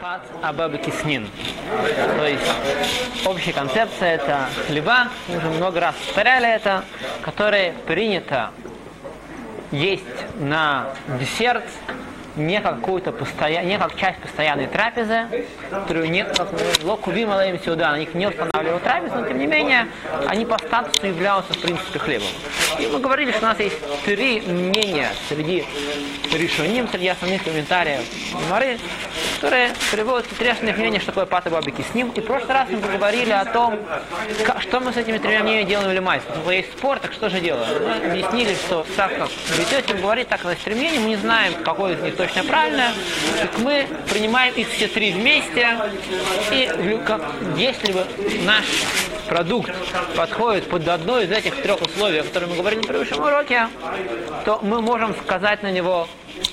Пат 0.00 0.22
Абаба 0.42 0.78
Киснин. 0.78 1.28
То 2.16 2.26
есть 2.26 2.42
общая 3.26 3.52
концепция 3.52 4.14
это 4.14 4.48
хлеба, 4.66 5.08
мы 5.28 5.36
уже 5.36 5.48
много 5.48 5.78
раз 5.78 5.94
повторяли 5.94 6.48
это, 6.48 6.84
которое 7.20 7.72
принято 7.86 8.50
есть 9.72 10.04
на 10.38 10.94
десерт 11.18 11.64
не 12.46 12.60
как 12.60 12.80
какую-то 12.80 13.12
постоян... 13.12 13.66
не 13.66 13.78
как 13.78 13.96
часть 13.96 14.18
постоянной 14.18 14.66
трапезы, 14.66 15.26
которую 15.70 16.10
не 16.10 16.24
как 16.24 16.48
локувим 16.82 17.30
алаим 17.30 17.58
сюда, 17.62 17.92
на 17.92 17.98
них 17.98 18.14
не 18.14 18.26
устанавливал 18.26 18.80
трапезу, 18.80 19.16
но 19.16 19.26
тем 19.26 19.38
не 19.38 19.46
менее 19.46 19.88
они 20.26 20.44
по 20.46 20.58
статусу 20.58 21.06
являются 21.06 21.52
в 21.52 21.60
принципе 21.60 21.98
хлебом. 21.98 22.28
И 22.78 22.86
мы 22.86 22.98
говорили, 22.98 23.32
что 23.32 23.40
у 23.40 23.48
нас 23.48 23.60
есть 23.60 23.76
три 24.04 24.40
мнения 24.40 25.08
среди 25.28 25.64
решений, 26.32 26.84
среди 26.90 27.08
основных 27.08 27.42
комментариев 27.42 28.00
Мары, 28.48 28.78
которые 29.36 29.70
приводят 29.90 30.26
к 30.26 30.34
три 30.34 30.48
основных 30.48 30.78
мнения, 30.78 30.98
что 30.98 31.08
такое 31.08 31.26
пата 31.26 31.50
бабики 31.50 31.82
с 31.82 31.94
ним. 31.94 32.10
И 32.10 32.20
в 32.20 32.24
прошлый 32.24 32.54
раз 32.54 32.68
мы 32.70 32.78
поговорили 32.78 33.32
о 33.32 33.44
том, 33.44 33.78
как, 34.44 34.62
что 34.62 34.80
мы 34.80 34.92
с 34.92 34.96
этими 34.96 35.18
тремя 35.18 35.42
мнениями 35.42 35.68
делаем 35.68 35.90
или 35.90 35.98
майс. 35.98 36.22
Если 36.36 36.54
есть 36.54 36.72
спор, 36.72 36.98
так 36.98 37.12
что 37.12 37.28
же 37.28 37.40
делаем? 37.40 37.82
Мы 37.82 38.10
объяснили, 38.10 38.54
что 38.54 38.86
так 38.96 39.16
как 39.16 39.28
Бететим 39.58 40.00
говорит 40.00 40.28
так 40.28 40.44
на 40.44 40.54
стремлении, 40.54 40.98
мы 40.98 41.08
не 41.08 41.16
знаем, 41.16 41.54
какой 41.64 41.94
из 41.94 42.00
них 42.00 42.16
точно 42.16 42.29
правильно, 42.44 42.92
так 43.40 43.58
мы 43.58 43.86
принимаем 44.10 44.54
их 44.54 44.68
все 44.70 44.88
три 44.88 45.12
вместе, 45.12 45.68
и 46.52 47.00
как, 47.06 47.22
если 47.56 47.92
бы 47.92 48.04
наш 48.44 48.64
продукт 49.28 49.72
подходит 50.16 50.68
под 50.68 50.88
одно 50.88 51.20
из 51.20 51.30
этих 51.30 51.54
трех 51.62 51.80
условий, 51.80 52.18
о 52.18 52.24
которых 52.24 52.50
мы 52.50 52.56
говорили 52.56 52.80
на 52.80 52.86
предыдущем 52.86 53.22
уроке, 53.22 53.68
то 54.44 54.58
мы 54.62 54.80
можем 54.80 55.14
сказать 55.24 55.62
на 55.62 55.70
него 55.70 56.08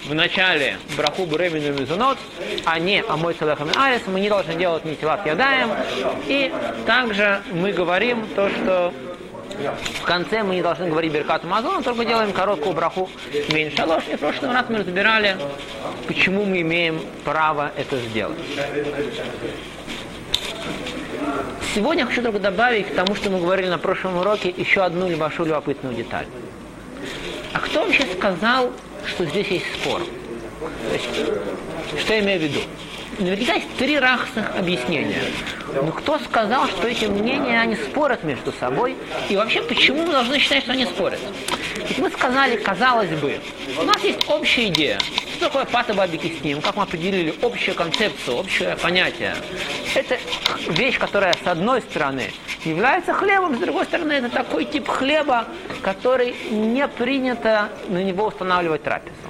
в 0.06 0.14
начале 0.14 0.78
браху 0.96 1.26
буремину 1.26 1.80
мизунот, 1.80 2.18
а 2.66 2.80
не 2.80 3.04
амой 3.08 3.34
целехам 3.34 3.70
арис, 3.76 4.02
мы 4.08 4.20
не 4.20 4.30
должны 4.30 4.56
делать 4.56 4.86
ни 4.86 4.96
тилат 4.96 5.26
ядаем. 5.26 5.72
И 6.28 6.54
также 6.86 7.42
мы 7.52 7.72
говорим 7.72 8.28
то, 8.36 8.50
что 8.50 8.94
в 9.58 10.04
конце 10.04 10.44
мы 10.44 10.56
не 10.56 10.62
должны 10.62 10.88
говорить 10.88 11.12
Беркат 11.12 11.44
Мазон, 11.44 11.84
только 11.84 12.06
делаем 12.06 12.32
короткую 12.32 12.74
браху 12.74 13.10
Мейн 13.52 13.76
Шалош. 13.76 14.04
И 14.12 14.16
в 14.16 14.20
прошлый 14.20 14.52
раз 14.52 14.66
мы 14.70 14.80
разбирали, 14.80 15.38
почему 16.08 16.46
мы 16.46 16.62
имеем 16.62 17.02
право 17.24 17.72
это 17.76 17.98
сделать. 17.98 18.38
Сегодня 21.74 22.04
я 22.04 22.08
хочу 22.08 22.22
только 22.22 22.40
добавить 22.40 22.88
к 22.88 22.96
тому, 22.96 23.16
что 23.16 23.30
мы 23.30 23.40
говорили 23.40 23.68
на 23.68 23.78
прошлом 23.78 24.18
уроке, 24.18 24.54
еще 24.56 24.82
одну 24.82 25.08
небольшую 25.08 25.50
любопытную 25.50 25.96
деталь. 25.96 26.26
А 27.54 27.60
кто 27.60 27.84
вообще 27.84 28.06
сказал, 28.18 28.72
что 29.06 29.26
здесь 29.26 29.48
есть 29.48 29.66
спор? 29.82 30.02
Что 32.00 32.14
я 32.14 32.20
имею 32.20 32.40
в 32.40 32.44
виду? 32.44 32.60
Наверняка 33.20 33.54
есть 33.54 33.76
три 33.78 33.98
разных 33.98 34.56
объяснения. 34.56 35.24
Но 35.74 35.92
кто 35.92 36.20
сказал, 36.20 36.68
что 36.68 36.88
эти 36.88 37.06
мнения, 37.06 37.60
они 37.60 37.76
спорят 37.76 38.24
между 38.24 38.52
собой? 38.52 38.96
И 39.30 39.36
вообще, 39.36 39.62
почему 39.64 40.06
мы 40.06 40.12
должны 40.12 40.38
считать, 40.38 40.64
что 40.64 40.74
они 40.74 40.86
спорят? 40.86 41.20
Ведь 41.88 41.98
мы 41.98 42.10
сказали, 42.12 42.58
казалось 42.58 43.10
бы, 43.10 43.40
у 43.80 43.84
нас 43.84 44.04
есть 44.04 44.20
общая 44.30 44.68
идея. 44.68 45.00
Что 45.36 45.48
такое 45.48 45.66
пата 45.66 45.94
бабики 45.94 46.36
с 46.40 46.44
ним? 46.44 46.62
Как 46.62 46.76
мы 46.76 46.84
определили 46.84 47.34
общую 47.42 47.76
концепцию, 47.76 48.38
общее 48.38 48.76
понятие? 48.82 49.36
Это 49.96 50.18
вещь, 50.70 51.00
которая 51.00 51.34
с 51.34 51.48
одной 51.48 51.82
стороны 51.82 52.32
является 52.66 53.14
хлебом, 53.14 53.56
с 53.56 53.60
другой 53.60 53.86
стороны 53.86 54.14
это 54.14 54.30
такой 54.30 54.66
тип 54.66 54.88
хлеба, 54.88 55.46
который 55.82 56.36
не 56.50 56.88
принято 56.88 57.70
на 57.88 58.04
него 58.04 58.28
устанавливать 58.28 58.84
трапезу. 58.84 59.27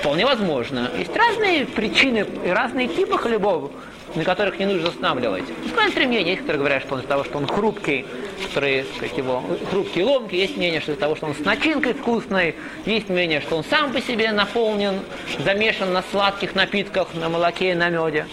Вполне 0.00 0.24
возможно. 0.24 0.90
Есть 0.96 1.14
разные 1.16 1.66
причины 1.66 2.26
и 2.44 2.48
разные 2.50 2.88
типы 2.88 3.18
хлебов, 3.18 3.70
на 4.14 4.24
которых 4.24 4.58
не 4.58 4.66
нужно 4.66 4.88
устанавливать. 4.88 5.44
Буквально 5.64 5.92
три 5.92 6.06
мнения. 6.06 6.30
Есть, 6.30 6.40
которые 6.42 6.58
говорят, 6.58 6.82
что 6.82 6.94
он 6.94 7.00
из-за 7.00 7.08
того, 7.08 7.24
что 7.24 7.38
он 7.38 7.46
хрупкий, 7.46 8.06
которые, 8.44 8.84
сказать, 8.96 9.16
его 9.16 9.42
хрупкие 9.70 10.04
ломки. 10.04 10.34
Есть 10.34 10.56
мнение, 10.56 10.80
что 10.80 10.92
из-за 10.92 11.00
того, 11.00 11.16
что 11.16 11.26
он 11.26 11.34
с 11.34 11.40
начинкой 11.40 11.94
вкусной. 11.94 12.54
Есть 12.84 13.08
мнение, 13.08 13.40
что 13.40 13.56
он 13.56 13.64
сам 13.64 13.92
по 13.92 14.00
себе 14.00 14.32
наполнен, 14.32 15.00
замешан 15.44 15.92
на 15.92 16.02
сладких 16.10 16.54
напитках, 16.54 17.08
на 17.14 17.28
молоке 17.28 17.72
и 17.72 17.74
на 17.74 17.88
меде. 17.88 18.26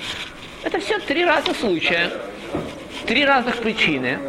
Это 0.64 0.80
все 0.80 1.00
три 1.00 1.26
разных 1.26 1.58
случая. 1.58 2.12
Три 3.06 3.26
разных 3.26 3.58
причины. 3.58 4.20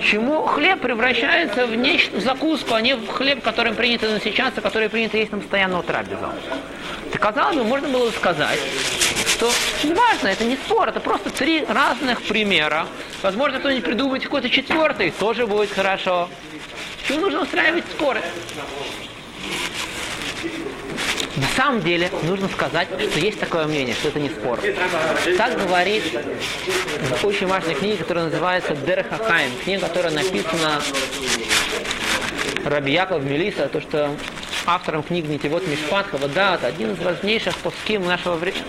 Почему 0.00 0.46
хлеб 0.46 0.80
превращается 0.80 1.66
в 1.66 1.76
нечто, 1.76 2.16
в 2.16 2.20
закуску, 2.20 2.72
а 2.72 2.80
не 2.80 2.96
в 2.96 3.06
хлеб, 3.08 3.42
которым 3.42 3.74
принято 3.74 4.08
насыщаться, 4.08 4.62
который 4.62 4.88
принято 4.88 5.18
есть 5.18 5.30
на 5.30 5.38
постоянную 5.38 5.82
трапезу. 5.82 6.32
Казалось 7.18 7.58
бы, 7.58 7.64
можно 7.64 7.86
было 7.90 8.10
сказать, 8.10 8.58
что 9.28 9.50
неважно, 9.84 10.28
это 10.28 10.44
не 10.44 10.56
спор, 10.56 10.88
это 10.88 11.00
просто 11.00 11.28
три 11.28 11.66
разных 11.66 12.22
примера. 12.22 12.86
Возможно, 13.20 13.58
кто-нибудь 13.58 13.84
придумает 13.84 14.22
какой-то 14.22 14.48
четвертый, 14.48 15.10
тоже 15.10 15.46
будет 15.46 15.70
хорошо. 15.70 16.30
Почему 17.02 17.20
нужно 17.20 17.42
устраивать 17.42 17.84
споры? 17.84 18.22
На 21.40 21.48
самом 21.56 21.80
деле 21.80 22.10
нужно 22.24 22.48
сказать, 22.48 22.88
что 22.88 23.18
есть 23.18 23.40
такое 23.40 23.66
мнение, 23.66 23.94
что 23.94 24.08
это 24.08 24.20
не 24.20 24.28
спор. 24.28 24.60
Так 25.38 25.58
говорит 25.58 26.02
в 27.18 27.24
очень 27.24 27.46
важной 27.46 27.74
книге, 27.74 27.96
которая 27.96 28.26
называется 28.26 28.74
Дерхахайм, 28.74 29.50
книга, 29.64 29.86
которая 29.86 30.12
написана 30.12 30.82
Рабияков 32.64 33.22
Мелиса, 33.22 33.68
то, 33.68 33.80
что 33.80 34.10
автором 34.66 35.02
книги 35.02 35.28
Нитевод 35.28 35.66
Мишпат 35.66 36.08
Хавадат, 36.08 36.62
один 36.62 36.92
из 36.92 36.98
важнейших 36.98 37.56
пуским 37.56 38.06
нашего 38.06 38.34
времени, 38.34 38.64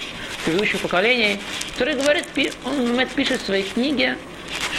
предыдущих 0.46 0.80
поколений, 0.80 1.42
который 1.74 1.96
говорит, 1.96 2.26
он 2.64 3.06
пишет 3.16 3.42
в 3.42 3.46
своей 3.46 3.64
книге, 3.64 4.18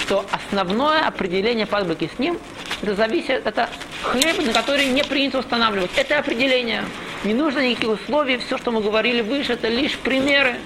что 0.03 0.25
основное 0.31 1.07
определение 1.07 1.67
падбаки 1.67 2.11
с 2.15 2.19
ним, 2.19 2.39
это 2.81 2.95
зависит, 2.95 3.47
это 3.47 3.69
хлеб, 4.03 4.39
на 4.45 4.53
который 4.55 4.87
не 4.87 5.05
принято 5.05 5.39
устанавливать. 5.39 5.91
Это 5.97 6.19
определение. 6.19 6.85
Не 7.25 7.35
нужно 7.35 7.61
никаких 7.61 7.91
условий, 7.91 8.37
все, 8.39 8.59
что 8.59 8.73
мы 8.73 8.81
говорили 8.81 9.21
выше, 9.21 9.53
это 9.53 9.69
лишь 9.69 9.97
примеры. 9.97 10.57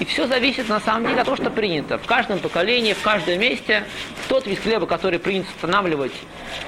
И 0.00 0.04
все 0.04 0.26
зависит 0.26 0.68
на 0.68 0.80
самом 0.80 1.06
деле 1.06 1.20
от 1.20 1.26
того, 1.26 1.36
что 1.36 1.48
принято. 1.48 1.96
В 1.96 2.06
каждом 2.06 2.40
поколении, 2.40 2.92
в 2.92 3.00
каждом 3.02 3.38
месте 3.38 3.84
тот 4.28 4.48
вид 4.48 4.58
хлеба, 4.58 4.86
который 4.86 5.20
принято 5.20 5.48
устанавливать, 5.50 6.12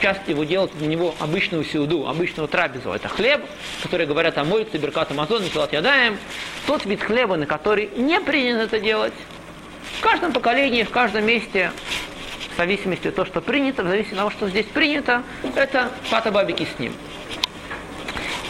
часто 0.01 0.31
его 0.31 0.45
делать 0.45 0.73
на 0.81 0.85
него 0.85 1.17
обычную 1.19 1.65
сеуду, 1.65 2.07
обычную 2.07 2.47
трапезу. 2.47 2.93
Это 2.93 3.09
хлеб, 3.09 3.45
который 3.83 4.07
говорят 4.07 4.39
о 4.39 4.45
мой, 4.45 4.65
беркат 4.73 5.11
амазон, 5.11 5.43
николат 5.43 5.73
ядаем. 5.73 6.17
Тот 6.69 6.85
вид 6.85 7.03
хлеба, 7.03 7.37
на 7.37 7.47
который 7.47 7.91
не 7.97 8.21
принято 8.21 8.63
это 8.63 8.79
делать. 8.79 9.15
В 9.99 10.01
каждом 10.01 10.33
поколении, 10.33 10.85
в 10.85 10.91
каждом 10.91 11.27
месте 11.27 11.73
в 12.55 12.57
зависимости 12.57 13.09
от 13.09 13.17
того, 13.17 13.27
что 13.27 13.41
принято, 13.41 13.83
в 13.83 13.89
зависимости 13.89 14.15
от 14.15 14.19
того, 14.19 14.31
что 14.31 14.49
здесь 14.49 14.67
принято, 14.67 15.25
это 15.57 15.91
пата 16.09 16.31
бабики 16.31 16.69
с 16.73 16.79
ним. 16.79 16.93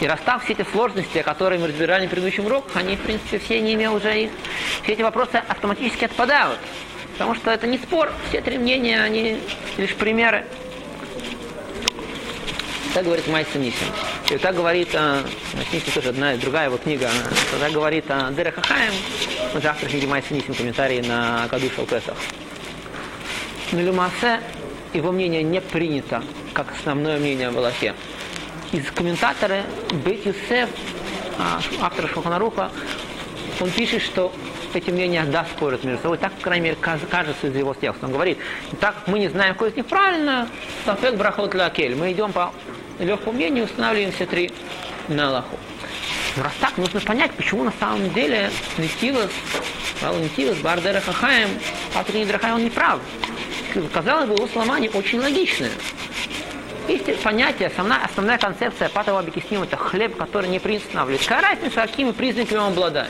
И 0.01 0.07
расстав 0.07 0.43
все 0.43 0.53
эти 0.53 0.65
сложности, 0.71 1.21
которые 1.21 1.59
мы 1.59 1.67
разбирали 1.67 2.07
в 2.07 2.09
предыдущем 2.09 2.45
уроках, 2.45 2.75
они, 2.75 2.95
в 2.97 3.01
принципе, 3.01 3.39
все 3.39 3.61
не 3.61 3.75
имеют 3.75 3.93
уже 3.93 4.23
их. 4.23 4.31
Все 4.83 4.93
эти 4.93 5.01
вопросы 5.01 5.35
автоматически 5.47 6.05
отпадают. 6.05 6.59
Потому 7.13 7.33
что 7.35 7.51
это 7.51 7.65
не 7.65 7.77
спор, 7.77 8.11
все 8.27 8.41
три 8.41 8.57
мнения, 8.57 9.01
они 9.01 9.39
лишь 9.77 9.95
примеры. 9.95 10.45
Так 12.93 13.05
говорит 13.05 13.27
Майса 13.27 13.57
Нисим. 13.57 13.87
И 14.29 14.37
так 14.37 14.55
говорит, 14.55 14.89
а, 14.93 15.23
Нисим 15.71 15.93
тоже 15.93 16.09
одна, 16.09 16.35
другая 16.35 16.65
его 16.65 16.77
книга, 16.77 17.09
так 17.59 17.71
говорит 17.71 18.05
а, 18.09 18.31
Дера 18.31 18.51
Хахаем, 18.51 18.93
он 19.53 19.61
книги 19.89 20.05
Майса 20.05 20.33
Нисим, 20.33 20.53
комментарий 20.53 21.01
на 21.01 21.47
Кадуш 21.49 21.77
Алпесах. 21.77 22.17
Но 23.71 23.81
Люмасе, 23.81 24.41
его 24.93 25.11
мнение 25.11 25.43
не 25.43 25.61
принято, 25.61 26.21
как 26.53 26.71
основное 26.71 27.17
мнение 27.17 27.49
в 27.49 27.57
Аллахе 27.57 27.95
из 28.75 28.91
комментатора 28.91 29.63
Бет 30.03 30.25
Юсеф, 30.25 30.69
а, 31.39 31.59
автора 31.81 32.07
Шуханаруха, 32.07 32.71
он 33.61 33.71
пишет, 33.71 34.01
что 34.01 34.33
эти 34.73 34.89
мнения 34.89 35.23
да 35.23 35.45
спорят 35.45 35.85
между 35.85 36.01
собой. 36.01 36.17
Так, 36.17 36.33
по 36.33 36.41
крайней 36.41 36.65
мере, 36.65 36.77
кажется 36.81 37.47
из 37.47 37.55
его 37.55 37.73
текста. 37.73 38.05
Он 38.05 38.11
говорит, 38.11 38.37
так 38.81 38.95
мы 39.07 39.19
не 39.19 39.29
знаем, 39.29 39.53
какой 39.53 39.69
из 39.69 39.75
них 39.75 39.85
правильно, 39.85 40.49
Сафет 40.83 41.15
Брахот 41.15 41.55
Лакель. 41.55 41.95
Мы 41.95 42.11
идем 42.11 42.33
по 42.33 42.51
легкому 42.99 43.33
мнению, 43.33 43.65
устанавливаем 43.65 44.11
все 44.11 44.25
три 44.25 44.51
на 45.07 45.29
Аллаху. 45.29 45.57
Но 46.35 46.43
раз 46.43 46.53
так, 46.59 46.77
нужно 46.77 46.99
понять, 46.99 47.31
почему 47.31 47.63
на 47.63 47.73
самом 47.79 48.13
деле 48.13 48.49
Павел 50.01 50.19
Нетилос, 50.19 50.57
Бардера 50.57 50.99
Хахаем, 50.99 51.49
Патрик 51.93 52.15
Нидрахай, 52.15 52.51
он 52.51 52.63
не 52.65 52.69
прав. 52.69 52.99
Казалось 53.93 54.27
бы, 54.27 54.35
его 54.35 54.47
слова 54.47 54.79
не 54.79 54.89
очень 54.89 55.19
логичные. 55.19 55.71
Есть 56.87 57.23
понятие, 57.23 57.69
основная, 57.69 58.03
основная 58.03 58.37
концепция 58.37 58.89
патова 58.89 59.23
бекисним 59.23 59.63
это 59.63 59.75
хлеб, 59.75 60.15
который 60.17 60.49
не 60.49 60.59
принято 60.59 60.85
устанавливать. 60.85 61.25
Какая 61.25 61.55
разница, 61.55 61.81
какими 61.81 62.11
признаками 62.11 62.59
он 62.59 62.73
обладает? 62.73 63.09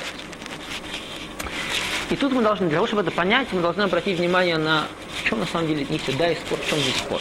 И 2.10 2.16
тут 2.16 2.32
мы 2.32 2.42
должны, 2.42 2.68
для 2.68 2.76
того, 2.76 2.88
чтобы 2.88 3.02
это 3.02 3.12
понять, 3.12 3.48
мы 3.52 3.62
должны 3.62 3.82
обратить 3.82 4.18
внимание 4.18 4.58
на, 4.58 4.88
в 5.22 5.28
чем 5.28 5.40
на 5.40 5.46
самом 5.46 5.68
деле 5.68 5.86
не 5.90 6.00
да 6.14 6.32
и 6.32 6.36
спор, 6.36 6.58
в 6.60 6.70
чем 6.70 6.80
здесь 6.80 6.96
спор. 6.96 7.20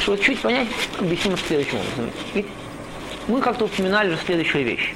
Чтобы 0.00 0.18
чуть 0.18 0.38
понять, 0.40 0.68
объясним 0.98 1.34
это 1.34 1.42
следующим 1.46 1.78
образом. 1.78 2.12
Мы 3.28 3.40
как-то 3.42 3.64
упоминали 3.64 4.10
уже 4.14 4.18
следующую 4.24 4.64
вещь. 4.64 4.94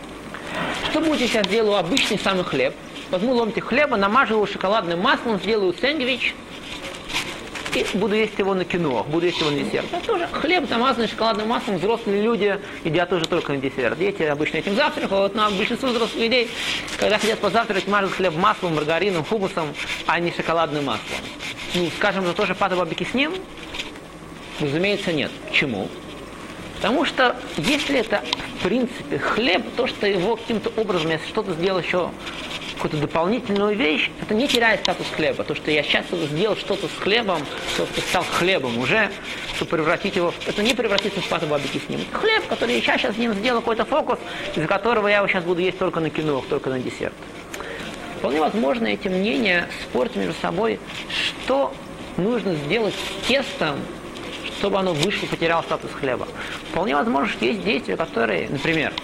что 0.91 1.01
будет, 1.01 1.21
если 1.21 1.39
я 1.39 1.45
сделаю 1.45 1.77
обычный 1.77 2.19
самый 2.19 2.45
хлеб? 2.45 2.75
Возьму 3.11 3.35
ломтик 3.35 3.65
хлеба, 3.65 3.97
намажу 3.97 4.35
его 4.35 4.47
шоколадным 4.47 5.01
маслом, 5.01 5.41
сделаю 5.41 5.75
сэндвич, 5.75 6.35
и 7.77 7.87
буду 7.95 8.15
есть 8.15 8.39
его 8.39 8.55
на 8.55 8.65
кино, 8.65 9.07
буду 9.09 9.27
есть 9.27 9.41
его 9.41 9.51
на 9.51 9.59
десерт. 9.59 9.87
Это 9.93 10.07
тоже 10.07 10.29
хлеб, 10.33 10.69
замазанный 10.69 11.09
шоколадным 11.09 11.49
маслом, 11.49 11.79
взрослые 11.79 12.23
люди 12.23 12.59
едят 12.85 13.09
тоже 13.09 13.27
только 13.27 13.53
на 13.53 13.59
десерт. 13.59 13.99
Дети 13.99 14.23
обычно 14.23 14.59
этим 14.59 14.75
завтракают, 14.77 15.35
но 15.35 15.51
большинство 15.51 15.89
взрослых 15.89 16.21
людей, 16.21 16.51
когда 16.99 17.19
хотят 17.19 17.39
позавтракать, 17.39 17.87
мажут 17.89 18.13
хлеб 18.13 18.35
маслом, 18.35 18.75
маргарином, 18.75 19.25
хумусом, 19.25 19.75
а 20.07 20.19
не 20.21 20.33
шоколадным 20.33 20.85
маслом. 20.85 21.19
Ну, 21.75 21.89
скажем, 21.97 22.25
это 22.25 22.35
тоже 22.35 22.55
пата 22.55 22.77
бабики 22.77 23.05
с 23.05 23.15
ним? 23.15 23.33
Разумеется, 24.61 25.13
нет. 25.13 25.31
Почему? 25.49 25.89
Потому 26.77 27.05
что 27.05 27.37
если 27.59 28.01
это, 28.01 28.23
в 28.59 28.65
принципе, 28.65 29.19
хлеб, 29.19 29.63
то, 29.77 29.87
что 29.87 30.07
его 30.07 30.37
каким-то 30.37 30.71
образом, 30.81 31.11
если 31.11 31.29
что-то 31.29 31.53
сделал 31.53 31.81
еще 31.81 32.11
какую-то 32.81 33.07
дополнительную 33.07 33.77
вещь, 33.77 34.11
это 34.23 34.33
не 34.35 34.49
теряет 34.49 34.81
статус 34.81 35.07
хлеба. 35.15 35.45
То, 35.45 35.55
что 35.55 35.71
я 35.71 35.83
сейчас 35.83 36.07
сделал 36.07 36.57
что-то 36.57 36.89
с 36.89 37.03
хлебом, 37.03 37.43
что-то 37.75 38.01
стал 38.01 38.25
хлебом 38.25 38.79
уже, 38.79 39.11
чтобы 39.55 39.73
превратить 39.73 40.17
его, 40.17 40.33
это 40.47 40.63
не 40.63 40.73
превратится 40.73 41.21
в 41.21 41.29
пату 41.29 41.47
бабики 41.47 41.79
с 41.79 41.89
ним. 41.91 42.01
хлеб, 42.11 42.47
который 42.49 42.77
я 42.77 42.81
сейчас 42.81 43.15
с 43.15 43.19
ним 43.19 43.35
сделал 43.35 43.61
какой-то 43.61 43.85
фокус, 43.85 44.19
из-за 44.57 44.67
которого 44.67 45.09
я 45.09 45.19
его 45.19 45.29
сейчас 45.29 45.45
буду 45.45 45.61
есть 45.61 45.79
только 45.79 46.01
на 46.01 46.09
кино, 46.09 46.43
только 46.49 46.71
на 46.71 46.79
десерт. 46.79 47.13
Вполне 48.19 48.41
возможно, 48.41 48.87
эти 48.87 49.09
мнения 49.09 49.69
спорят 49.83 50.17
между 50.17 50.35
собой, 50.41 50.81
что 51.11 51.75
нужно 52.17 52.55
сделать 52.55 52.95
с 52.95 53.27
тестом, 53.27 53.79
чтобы 54.59 54.79
оно 54.79 54.95
вышло, 54.95 55.27
потеряло 55.27 55.61
статус 55.63 55.91
хлеба. 55.93 56.27
Вполне 56.71 56.95
возможно, 56.97 57.29
что 57.29 57.45
есть 57.45 57.63
действия, 57.63 57.99
которые, 57.99 58.49
например, 58.49 58.95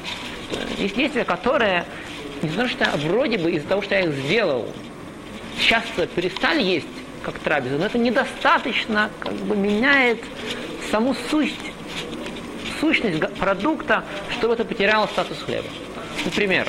есть 0.79 0.97
действия, 0.97 1.25
которые 1.25 1.85
не 2.43 2.49
потому 2.49 2.69
что 2.69 2.91
вроде 2.97 3.39
бы 3.39 3.51
из-за 3.53 3.69
того, 3.69 3.83
что 3.83 3.95
я 3.95 4.03
их 4.03 4.13
сделал, 4.13 4.69
сейчас 5.59 5.85
перестали 6.15 6.63
есть 6.63 6.87
как 7.23 7.39
трапезу, 7.39 7.79
но 7.79 7.87
это 7.87 7.99
недостаточно 7.99 9.11
как 9.19 9.33
бы 9.33 9.57
меняет 9.57 10.23
саму 10.91 11.15
суть, 11.31 11.55
сущность 12.81 13.21
продукта, 13.35 14.05
чтобы 14.31 14.55
это 14.55 14.65
потеряло 14.65 15.07
статус 15.07 15.39
хлеба. 15.39 15.67
Например, 16.25 16.69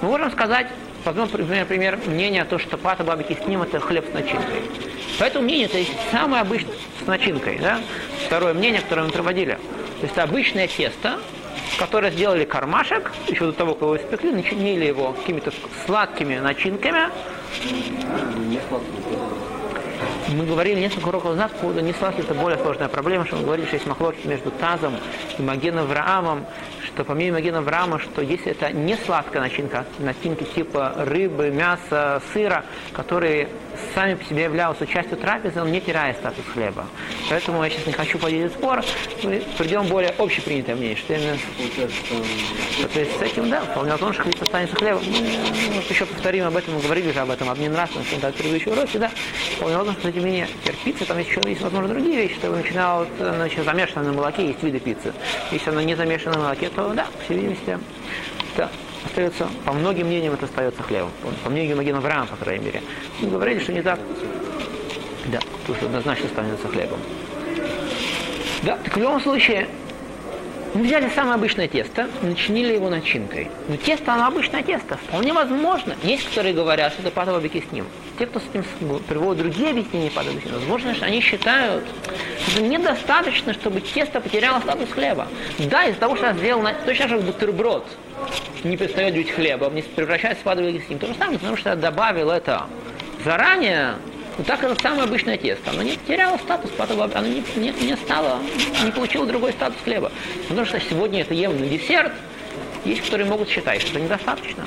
мы 0.00 0.08
можем 0.08 0.30
сказать, 0.30 0.68
возьмем, 1.04 1.24
например, 1.24 1.66
пример 1.66 1.98
мнения, 2.06 2.44
то, 2.44 2.58
что 2.58 2.76
пата 2.76 3.02
бабики 3.02 3.36
с 3.42 3.46
ним 3.46 3.62
это 3.62 3.80
хлеб 3.80 4.06
с 4.10 4.14
начинкой. 4.14 4.62
Поэтому 5.18 5.44
мнение 5.44 5.66
это 5.66 5.78
самое 6.12 6.42
обычное 6.42 6.74
с 7.02 7.06
начинкой. 7.06 7.58
Да? 7.58 7.80
Второе 8.26 8.54
мнение, 8.54 8.80
которое 8.82 9.06
мы 9.06 9.10
проводили. 9.10 9.54
То 9.54 10.02
есть 10.02 10.12
это 10.12 10.22
обычное 10.22 10.68
тесто, 10.68 11.18
которые 11.78 12.12
сделали 12.12 12.44
кармашек, 12.44 13.12
еще 13.28 13.46
до 13.46 13.52
того, 13.52 13.74
как 13.74 13.82
его 13.82 13.96
испекли, 13.96 14.32
начинили 14.32 14.84
его 14.84 15.12
какими-то 15.12 15.52
сладкими 15.86 16.38
начинками. 16.38 17.10
Мы 20.28 20.44
говорили 20.44 20.80
несколько 20.80 21.08
уроков 21.08 21.30
назад 21.32 21.52
по 21.52 21.58
поводу 21.58 21.80
несладких, 21.80 22.24
это 22.24 22.34
более 22.34 22.58
сложная 22.58 22.88
проблема, 22.88 23.24
что 23.24 23.36
мы 23.36 23.44
говорили, 23.44 23.66
что 23.66 23.76
есть 23.76 23.86
махлоки 23.86 24.26
между 24.26 24.50
тазом 24.50 24.94
и 25.38 25.42
Магеном 25.42 25.86
Враамом, 25.86 26.44
что 26.98 27.04
помимо 27.04 27.36
Магена 27.36 27.62
Враама, 27.62 28.00
что 28.00 28.22
если 28.22 28.50
это 28.50 28.72
не 28.72 28.96
сладкая 28.96 29.40
начинка, 29.40 29.86
начинки 30.00 30.42
типа 30.42 30.94
рыбы, 30.96 31.48
мяса, 31.48 32.20
сыра, 32.32 32.64
которые 32.92 33.48
сами 33.94 34.14
по 34.14 34.24
себе 34.24 34.42
являются 34.42 34.84
частью 34.84 35.16
трапезы, 35.16 35.62
он 35.62 35.70
не 35.70 35.80
теряет 35.80 36.16
статус 36.16 36.44
хлеба. 36.52 36.86
Поэтому 37.30 37.62
я 37.62 37.70
сейчас 37.70 37.86
не 37.86 37.92
хочу 37.92 38.18
подделить 38.18 38.50
спор, 38.50 38.82
мы 39.22 39.40
придем 39.56 39.86
более 39.86 40.10
общепринятое 40.18 40.74
мнение, 40.74 40.96
что 40.96 41.14
именно... 41.14 41.38
То 42.92 43.00
есть 43.00 43.16
с 43.16 43.22
этим, 43.22 43.48
да, 43.48 43.60
вполне 43.60 43.92
возможно, 43.92 44.14
что 44.14 44.22
хлеб 44.24 44.42
останется 44.42 44.74
хлебом. 44.74 45.02
Мы 45.04 45.74
ну, 45.74 45.80
еще 45.88 46.04
повторим 46.04 46.46
об 46.46 46.56
этом, 46.56 46.74
мы 46.74 46.80
говорили 46.80 47.10
уже 47.10 47.20
об 47.20 47.30
этом, 47.30 47.48
об 47.48 47.58
ненравственности, 47.58 48.16
на 48.20 48.32
предыдущем 48.32 48.72
уроке, 48.72 48.98
да. 48.98 49.10
Вполне 49.56 49.76
возможно, 49.76 50.00
что 50.00 50.08
эти 50.08 50.18
мнения 50.18 50.48
терпится, 50.64 51.04
там 51.04 51.18
еще 51.18 51.40
есть, 51.44 51.60
возможно, 51.60 51.88
другие 51.88 52.16
вещи, 52.16 52.34
что 52.34 52.50
начинал, 52.50 53.06
значит, 53.18 53.64
замешано 53.64 54.04
на 54.04 54.12
молоке, 54.12 54.48
есть 54.48 54.62
виды 54.62 54.80
пиццы. 54.80 55.12
Если 55.52 55.70
она 55.70 55.84
не 55.84 55.94
замешана 55.94 56.36
на 56.36 56.42
молоке, 56.44 56.70
то 56.70 56.87
да, 56.94 57.06
по 57.16 57.24
всей 57.24 57.36
видимости, 57.38 57.78
да 58.56 58.70
остается, 59.04 59.48
по 59.64 59.72
многим 59.72 60.06
мнениям 60.06 60.34
это 60.34 60.46
остается 60.46 60.82
хлебом. 60.82 61.10
По 61.44 61.50
мнению 61.50 61.76
Магина 61.76 62.00
Враам, 62.00 62.26
по 62.26 62.36
крайней 62.36 62.66
мере. 62.66 62.82
Мы 63.20 63.30
говорили, 63.30 63.58
что 63.58 63.72
не 63.72 63.82
так. 63.82 63.98
Да, 65.26 65.40
тут 65.66 65.82
однозначно 65.82 66.28
становится 66.28 66.68
хлебом. 66.68 66.98
Да, 68.62 68.76
так 68.76 68.96
в 68.96 68.98
любом 68.98 69.20
случае, 69.20 69.68
мы 70.74 70.82
взяли 70.82 71.08
самое 71.14 71.34
обычное 71.34 71.68
тесто, 71.68 72.08
начинили 72.22 72.74
его 72.74 72.90
начинкой. 72.90 73.48
Но 73.68 73.76
тесто, 73.76 74.12
оно 74.12 74.26
обычное 74.26 74.62
тесто. 74.62 74.96
Вполне 74.96 75.32
возможно. 75.32 75.94
Есть, 76.02 76.28
которые 76.28 76.54
говорят, 76.54 76.92
что 76.92 77.02
это 77.02 77.10
патова 77.10 77.40
с 77.40 77.72
ним. 77.72 77.86
Те, 78.18 78.26
кто 78.26 78.40
с 78.40 78.44
этим 78.52 78.64
приводят 79.08 79.42
другие 79.42 79.70
объяснения 79.70 80.10
патова 80.10 80.34
возможно, 80.52 80.94
что 80.94 81.06
они 81.06 81.20
считают, 81.20 81.84
что 82.48 82.62
недостаточно, 82.62 83.54
чтобы 83.54 83.80
тесто 83.80 84.20
потеряло 84.20 84.60
статус 84.60 84.90
хлеба. 84.90 85.28
Да, 85.58 85.84
из-за 85.84 86.00
того, 86.00 86.16
что 86.16 86.26
я 86.26 86.32
сделал 86.34 86.66
точно 86.84 87.08
же 87.08 87.18
бутерброд 87.18 87.86
не 88.64 88.76
перестает 88.76 89.14
быть 89.14 89.30
хлебом, 89.30 89.74
не 89.74 89.82
превращается 89.82 90.40
в 90.40 90.44
патова 90.44 90.68
с 90.68 90.88
ним. 90.88 90.98
То 90.98 91.06
же 91.06 91.14
самое, 91.14 91.38
потому 91.38 91.56
что 91.56 91.70
я 91.70 91.76
добавил 91.76 92.30
это 92.30 92.66
заранее, 93.24 93.94
ну 94.38 94.44
так 94.44 94.62
это 94.62 94.80
самое 94.80 95.02
обычное 95.02 95.36
тесто. 95.36 95.70
Оно 95.70 95.82
не 95.82 95.92
потеряло 95.92 96.38
статус, 96.38 96.70
потом 96.76 97.02
оно 97.02 97.26
не, 97.26 97.42
не, 97.56 97.70
не 97.70 97.96
стало, 97.96 98.38
не 98.84 98.90
получило 98.90 99.26
другой 99.26 99.52
статус 99.52 99.76
хлеба. 99.82 100.12
Потому 100.48 100.66
что 100.66 100.80
сегодня 100.80 101.22
это 101.22 101.34
ем 101.34 101.58
на 101.58 101.66
десерт, 101.66 102.12
есть, 102.84 103.02
которые 103.02 103.26
могут 103.26 103.48
считать, 103.48 103.82
что 103.82 103.90
это 103.90 104.00
недостаточно. 104.00 104.66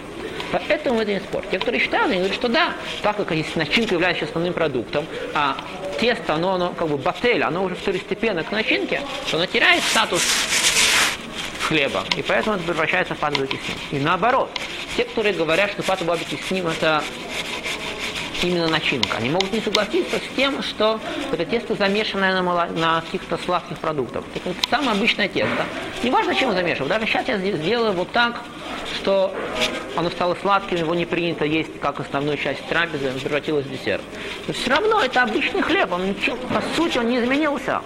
Поэтому 0.51 0.99
это 0.99 1.13
не 1.13 1.19
спор. 1.21 1.43
Те, 1.49 1.59
которые 1.59 1.81
считают, 1.81 2.11
они 2.11 2.17
говорят, 2.17 2.35
что 2.35 2.49
да, 2.49 2.73
так 3.01 3.15
как 3.15 3.31
если 3.31 3.57
начинка 3.57 3.93
является 3.93 4.25
основным 4.25 4.53
продуктом, 4.53 5.05
а 5.33 5.55
тесто, 5.99 6.33
оно, 6.33 6.55
оно 6.55 6.73
как 6.77 6.89
бы 6.89 6.97
батель, 6.97 7.41
оно 7.41 7.63
уже 7.63 7.75
второстепенно 7.75 8.43
к 8.43 8.51
начинке, 8.51 9.01
то 9.29 9.37
оно 9.37 9.45
теряет 9.45 9.81
статус 9.83 10.21
хлеба, 11.61 12.03
и 12.17 12.21
поэтому 12.21 12.57
это 12.57 12.65
превращается 12.65 13.15
в 13.15 13.17
пату 13.17 13.47
И 13.91 13.99
наоборот, 13.99 14.49
те, 14.97 15.05
которые 15.05 15.33
говорят, 15.33 15.71
что 15.71 15.83
пату 15.83 16.03
с 16.05 16.51
ним 16.51 16.67
это 16.67 17.01
именно 18.43 18.67
начинка. 18.67 19.17
Они 19.17 19.29
могут 19.29 19.51
не 19.51 19.61
согласиться 19.61 20.17
с 20.17 20.35
тем, 20.35 20.61
что 20.63 20.99
это 21.31 21.45
тесто 21.45 21.75
замешанное 21.75 22.33
на, 22.33 22.41
моло... 22.41 22.67
на 22.75 23.01
каких-то 23.01 23.37
сладких 23.37 23.77
продуктах. 23.77 24.23
Это 24.35 24.53
самое 24.69 24.91
обычное 24.91 25.27
тесто. 25.27 25.65
Неважно, 26.03 26.35
чем 26.35 26.53
замешивать. 26.53 26.89
Даже 26.89 27.05
сейчас 27.05 27.27
я 27.27 27.37
сделаю 27.37 27.93
вот 27.93 28.11
так, 28.11 28.41
что 28.95 29.33
оно 29.95 30.09
стало 30.09 30.35
сладким, 30.41 30.77
его 30.77 30.95
не 30.95 31.05
принято 31.05 31.45
есть 31.45 31.79
как 31.79 31.99
основную 31.99 32.37
часть 32.37 32.65
трапезы, 32.67 33.09
он 33.09 33.19
превратилось 33.19 33.65
в 33.65 33.71
десерт. 33.71 34.01
Но 34.47 34.53
все 34.53 34.69
равно 34.69 35.01
это 35.03 35.23
обычный 35.23 35.61
хлеб, 35.61 35.91
он 35.91 36.09
ничего, 36.09 36.37
по 36.37 36.61
сути 36.75 36.97
он 36.97 37.09
не 37.09 37.19
изменился. 37.19 37.81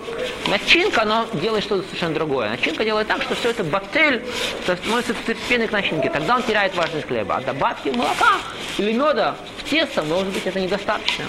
Начинка, 0.48 1.04
она 1.04 1.26
делает 1.34 1.64
что-то 1.64 1.84
совершенно 1.84 2.14
другое. 2.14 2.50
Начинка 2.50 2.84
делает 2.84 3.08
так, 3.08 3.22
что 3.24 3.36
все 3.36 3.50
это 3.52 3.64
бактель 3.64 4.24
становится 4.64 5.14
второстепенной 5.14 5.68
к 5.68 5.72
начинке. 5.72 6.10
Тогда 6.10 6.36
он 6.36 6.44
теряет 6.44 6.76
важность 6.76 7.08
хлеба. 7.08 7.38
А 7.38 7.42
добавки 7.42 7.90
молока 7.90 8.38
или 8.78 8.94
меда 8.94 9.36
в 9.66 9.70
тесто, 9.70 10.04
может 10.04 10.28
быть, 10.28 10.46
это 10.46 10.60
недостаточно. 10.60 11.26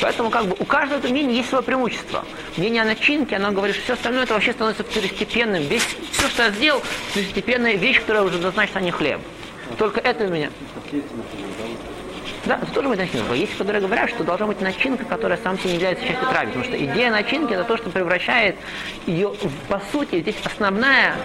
Поэтому 0.00 0.30
как 0.30 0.46
бы 0.46 0.56
у 0.58 0.64
каждого 0.64 0.98
этого 0.98 1.10
мнения 1.10 1.36
есть 1.36 1.48
свое 1.48 1.64
преимущество. 1.64 2.24
Мнение 2.56 2.82
о 2.82 2.84
начинке, 2.84 3.36
оно 3.36 3.50
говорит, 3.52 3.76
что 3.76 3.84
все 3.84 3.92
остальное 3.94 4.24
это 4.24 4.34
вообще 4.34 4.52
становится 4.52 4.84
второстепенным. 4.84 5.62
Весь, 5.62 5.82
все, 6.12 6.28
что 6.28 6.44
я 6.44 6.50
сделал, 6.50 6.82
второстепенная 7.10 7.74
вещь, 7.74 8.00
которая 8.00 8.24
уже 8.24 8.36
однозначно 8.36 8.78
не 8.80 8.90
хлеб. 8.90 9.20
Только 9.78 10.00
это 10.00 10.24
у 10.24 10.28
меня. 10.28 10.50
Да, 12.44 12.58
это 12.62 12.72
тоже 12.72 12.88
будет 12.88 13.00
начинка. 13.00 13.34
Есть, 13.34 13.56
которые 13.58 13.82
говорят, 13.82 14.08
что 14.10 14.24
должна 14.24 14.46
быть 14.46 14.60
начинка, 14.60 15.04
которая 15.04 15.38
сам 15.42 15.58
себе 15.58 15.70
не 15.70 15.74
является 15.74 16.06
частью 16.06 16.28
трави. 16.28 16.46
Потому 16.48 16.64
что 16.64 16.82
идея 16.82 17.10
начинки 17.10 17.52
это 17.52 17.64
то, 17.64 17.76
что 17.76 17.90
превращает 17.90 18.56
ее, 19.06 19.34
по 19.68 19.82
сути, 19.92 20.20
здесь 20.20 20.36
основная, 20.44 21.16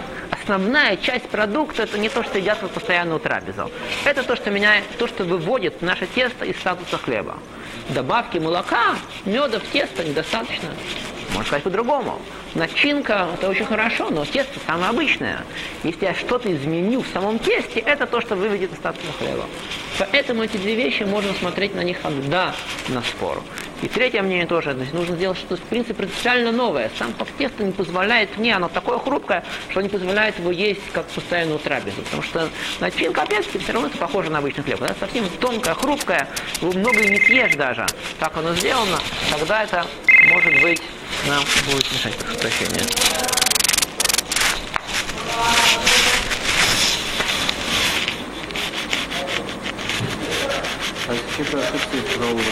основная 0.44 0.98
часть 0.98 1.28
продукта, 1.28 1.84
это 1.84 1.98
не 1.98 2.08
то, 2.10 2.22
что 2.22 2.38
едят 2.38 2.62
в 2.62 2.68
постоянную 2.68 3.18
трапезу. 3.18 3.70
Это 4.04 4.22
то, 4.22 4.36
что 4.36 4.50
меняет, 4.50 4.84
то, 4.98 5.06
что 5.06 5.24
выводит 5.24 5.80
наше 5.80 6.06
тесто 6.06 6.44
из 6.44 6.56
статуса 6.58 6.98
хлеба. 6.98 7.38
Добавки 7.88 8.38
молока, 8.38 8.94
меда 9.24 9.58
в 9.58 9.64
тесто 9.72 10.04
недостаточно. 10.04 10.68
Можно 11.34 11.48
сказать 11.48 11.64
по-другому. 11.64 12.20
Начинка– 12.54 13.28
это 13.34 13.48
очень 13.48 13.64
хорошо, 13.64 14.08
но 14.10 14.24
тесто 14.24 14.60
самое 14.66 14.90
обычное. 14.90 15.40
Если 15.82 16.04
я 16.04 16.14
что-то 16.14 16.54
изменю 16.54 17.02
в 17.02 17.08
самом 17.12 17.40
тесте, 17.40 17.80
это 17.80 18.06
то, 18.06 18.20
что 18.20 18.36
выведет 18.36 18.72
из 18.72 18.78
статуса 18.78 19.12
хлеба. 19.18 19.44
Поэтому 19.98 20.44
эти 20.44 20.56
две 20.56 20.76
вещи 20.76 21.02
можно 21.02 21.34
смотреть 21.34 21.74
на 21.74 21.82
них 21.82 22.00
как 22.00 22.28
да 22.28 22.54
на 22.88 23.02
спор. 23.02 23.42
И 23.82 23.88
третье 23.88 24.22
мнение 24.22 24.46
тоже, 24.46 24.72
то 24.72 24.80
есть 24.80 24.94
нужно 24.94 25.16
сделать 25.16 25.36
что-то, 25.36 25.60
в 25.60 25.64
принципе, 25.64 25.94
принципиально 25.94 26.52
новое. 26.52 26.90
Сам 26.96 27.12
факт 27.14 27.32
теста 27.36 27.64
не 27.64 27.72
позволяет 27.72 28.38
мне, 28.38 28.54
оно 28.54 28.68
такое 28.68 28.98
хрупкое, 28.98 29.44
что 29.70 29.80
не 29.80 29.88
позволяет 29.88 30.38
его 30.38 30.52
есть 30.52 30.80
как 30.92 31.06
постоянную 31.06 31.58
трапезу. 31.58 32.00
Потому 32.02 32.22
что 32.22 32.48
начинка, 32.78 33.22
опять-таки, 33.22 33.58
все 33.58 33.72
равно 33.72 33.88
это 33.88 33.98
похоже 33.98 34.30
на 34.30 34.38
обычный 34.38 34.62
хлеб. 34.62 34.80
Она 34.80 34.94
совсем 35.00 35.28
тонкая, 35.40 35.74
хрупкая, 35.74 36.28
его 36.60 36.72
много 36.72 37.00
и 37.00 37.10
не 37.10 37.18
съешь 37.18 37.56
даже. 37.56 37.84
Так 38.20 38.36
оно 38.36 38.54
сделано, 38.54 38.98
тогда 39.32 39.64
это 39.64 39.84
может 40.32 40.62
быть 40.62 40.80
нам 41.26 41.44
будет 41.66 41.90
мешать 41.92 42.16
прошу 42.16 42.38
прощения. 42.38 42.84
Защита 51.06 51.58
отсутствие 51.58 52.02
здорового, 52.14 52.42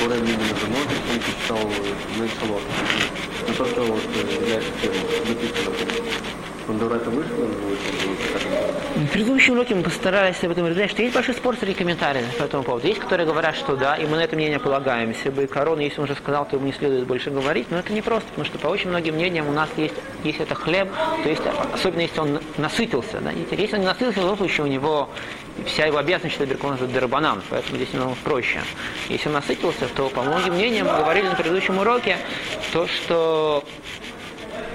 более 0.00 0.20
медленно 0.20 0.58
заморозит, 0.60 1.02
он 1.10 1.20
писал 1.20 1.70
ну 2.16 2.22
на 2.22 2.28
целок. 2.40 2.62
Но 3.42 3.48
ну, 3.48 3.54
то, 3.54 3.66
что 3.66 3.82
вот 3.82 4.02
э, 4.14 4.48
я 4.48 4.56
э, 4.56 4.62
цитировал, 4.62 5.08
написано. 5.26 6.21
Он 6.68 6.76
это 6.76 7.10
вышел, 7.10 7.36
в 8.94 9.06
предыдущем 9.08 9.54
уроке 9.54 9.74
мы 9.74 9.82
постарались 9.82 10.36
об 10.44 10.50
этом 10.50 10.66
рассказать, 10.66 10.90
что 10.90 11.02
есть 11.02 11.14
большой 11.14 11.34
спор 11.34 11.56
среди 11.56 11.74
комментариев 11.74 12.36
по 12.36 12.44
этому 12.44 12.62
поводу. 12.62 12.86
Есть, 12.86 13.00
которые 13.00 13.26
говорят, 13.26 13.56
что 13.56 13.74
да, 13.74 13.96
и 13.96 14.06
мы 14.06 14.16
на 14.16 14.20
это 14.20 14.36
мнение 14.36 14.60
полагаемся. 14.60 15.30
бы 15.30 15.46
корона, 15.46 15.80
если 15.80 15.98
он 15.98 16.04
уже 16.04 16.14
сказал, 16.14 16.46
то 16.46 16.56
ему 16.56 16.66
не 16.66 16.72
следует 16.72 17.06
больше 17.06 17.30
говорить. 17.30 17.70
Но 17.70 17.78
это 17.78 17.92
не 17.92 18.02
просто, 18.02 18.28
потому 18.28 18.44
что 18.44 18.58
по 18.58 18.68
очень 18.68 18.90
многим 18.90 19.14
мнениям 19.14 19.48
у 19.48 19.52
нас 19.52 19.68
есть, 19.76 19.94
если 20.24 20.42
это 20.42 20.54
хлеб, 20.54 20.88
то 21.22 21.28
есть, 21.28 21.42
особенно 21.72 22.00
если 22.02 22.20
он 22.20 22.40
насытился. 22.58 23.20
Да, 23.20 23.32
если 23.32 23.74
он 23.74 23.80
не 23.80 23.86
насытился, 23.86 24.20
в 24.20 24.26
том 24.26 24.36
случае 24.36 24.66
у 24.66 24.68
него 24.68 25.08
вся 25.66 25.86
его 25.86 25.98
обязанность 25.98 26.34
считать 26.34 26.48
Беркон 26.48 26.74
это 26.74 26.86
дербанан, 26.86 27.42
поэтому 27.48 27.76
здесь 27.76 27.92
немного 27.92 28.14
проще. 28.22 28.60
Если 29.08 29.28
он 29.28 29.34
насытился, 29.34 29.88
то 29.96 30.10
по 30.10 30.22
многим 30.22 30.54
мнениям 30.54 30.86
мы 30.86 30.98
говорили 30.98 31.28
на 31.28 31.34
предыдущем 31.34 31.78
уроке, 31.78 32.18
то, 32.72 32.86
что 32.86 33.64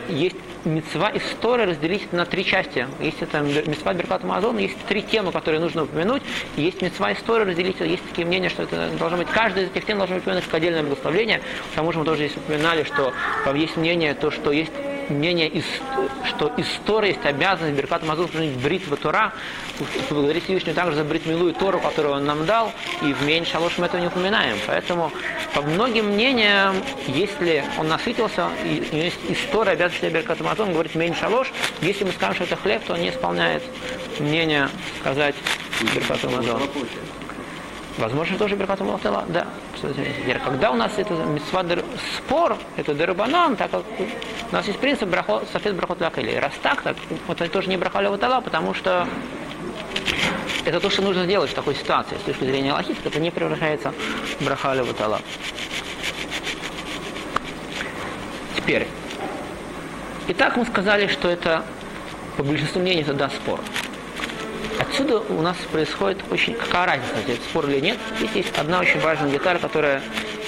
есть 0.09 0.35
мецва 0.65 1.11
история 1.15 1.65
разделить 1.65 2.11
на 2.13 2.25
три 2.25 2.45
части. 2.45 2.87
Есть 2.99 3.21
это 3.21 3.39
мецва 3.39 3.93
Беркат 3.93 4.23
Мазон, 4.23 4.57
есть 4.57 4.77
три 4.87 5.01
темы, 5.01 5.31
которые 5.31 5.59
нужно 5.59 5.83
упомянуть. 5.83 6.23
Есть 6.55 6.81
мецва 6.81 7.13
история 7.13 7.45
разделить, 7.45 7.79
есть 7.79 8.07
такие 8.07 8.25
мнения, 8.27 8.49
что 8.49 8.63
это 8.63 8.89
должно 8.97 9.17
быть, 9.17 9.27
каждая 9.27 9.65
из 9.65 9.71
этих 9.71 9.85
тем 9.85 9.97
должна 9.97 10.15
быть 10.15 10.23
упомянуть 10.23 10.45
как 10.45 10.55
отдельное 10.55 10.83
благословление. 10.83 11.41
К 11.71 11.75
тому 11.75 11.91
же 11.91 11.99
мы 11.99 12.05
тоже 12.05 12.27
здесь 12.27 12.37
упоминали, 12.37 12.83
что 12.83 13.13
есть 13.53 13.77
мнение, 13.77 14.13
то, 14.13 14.31
что 14.31 14.51
есть 14.51 14.71
мнение, 15.09 15.63
что 16.25 16.51
история 16.57 17.09
есть 17.09 17.25
обязанность 17.25 17.75
Беркат 17.75 18.03
Мазун 18.03 18.29
брит 18.61 18.87
в 18.87 18.95
Тура, 18.97 19.33
поблагодарить 20.09 20.43
Всевышнего 20.45 20.75
также 20.75 20.95
за 20.95 21.03
брит 21.03 21.25
Милу 21.25 21.49
и 21.49 21.53
Тору, 21.53 21.79
которую 21.79 22.15
он 22.15 22.25
нам 22.25 22.45
дал, 22.45 22.71
и 23.01 23.13
в 23.13 23.23
Мейн 23.23 23.45
Шалош 23.45 23.77
мы 23.77 23.85
этого 23.85 24.01
не 24.01 24.07
упоминаем. 24.07 24.57
Поэтому, 24.67 25.11
по 25.53 25.61
многим 25.61 26.13
мнениям, 26.13 26.75
если 27.07 27.63
он 27.77 27.87
насытился, 27.87 28.49
и 28.63 28.83
у 28.91 28.95
него 28.95 29.05
есть 29.05 29.19
история 29.29 29.71
обязанности 29.71 30.05
Беркат 30.05 30.41
Мазун 30.41 30.73
говорить 30.73 30.95
Мейн 30.95 31.15
Шалош, 31.15 31.51
если 31.81 32.03
мы 32.03 32.11
скажем, 32.11 32.35
что 32.35 32.43
это 32.45 32.55
хлеб, 32.55 32.83
то 32.85 32.93
он 32.93 33.01
не 33.01 33.09
исполняет 33.09 33.63
мнение 34.19 34.69
сказать 34.99 35.35
Беркат 35.93 36.23
Мазун. 36.23 36.61
Возможно, 37.97 38.37
тоже 38.37 38.55
Беркат 38.55 38.79
Мулатела, 38.81 39.25
да. 39.27 39.47
Когда 40.45 40.71
у 40.71 40.75
нас 40.75 40.91
это 40.97 41.13
митцва 41.13 41.65
спор, 42.17 42.57
это 42.75 42.93
дербанан, 42.93 43.55
так 43.55 43.71
как 43.71 43.83
у 44.51 44.53
нас 44.53 44.67
есть 44.67 44.79
принцип 44.79 45.09
брахо, 45.09 45.41
софет 45.51 45.75
брахот 45.75 45.99
лакели. 45.99 46.35
Раз 46.35 46.51
так, 46.61 46.83
так 46.83 46.95
вот 47.27 47.41
это 47.41 47.51
тоже 47.51 47.69
не 47.69 47.77
браха 47.77 48.01
леватала, 48.01 48.39
потому 48.41 48.75
что 48.75 49.07
это 50.63 50.79
то, 50.79 50.89
что 50.91 51.01
нужно 51.01 51.25
делать 51.25 51.49
в 51.49 51.53
такой 51.55 51.73
ситуации. 51.73 52.17
С 52.17 52.21
точки 52.21 52.43
зрения 52.43 52.71
лахит, 52.71 52.97
это 53.03 53.19
не 53.19 53.31
превращается 53.31 53.91
в 54.39 54.45
браха 54.45 54.73
леватала. 54.73 55.19
Теперь. 58.55 58.87
Итак, 60.27 60.55
мы 60.55 60.65
сказали, 60.65 61.07
что 61.07 61.29
это 61.29 61.63
по 62.35 62.43
большинству 62.43 62.79
мнений 62.79 63.01
это 63.01 63.13
да 63.13 63.29
спор. 63.29 63.59
Отсюда 64.89 65.19
у 65.19 65.41
нас 65.41 65.57
происходит 65.71 66.19
очень... 66.31 66.53
Какая 66.53 66.87
разница, 66.87 67.13
это 67.27 67.41
спор 67.43 67.69
или 67.69 67.79
нет? 67.79 67.97
Здесь 68.17 68.31
есть 68.33 68.57
одна 68.57 68.79
очень 68.79 68.99
важная 68.99 69.29
деталь, 69.29 69.59
которая 69.59 70.01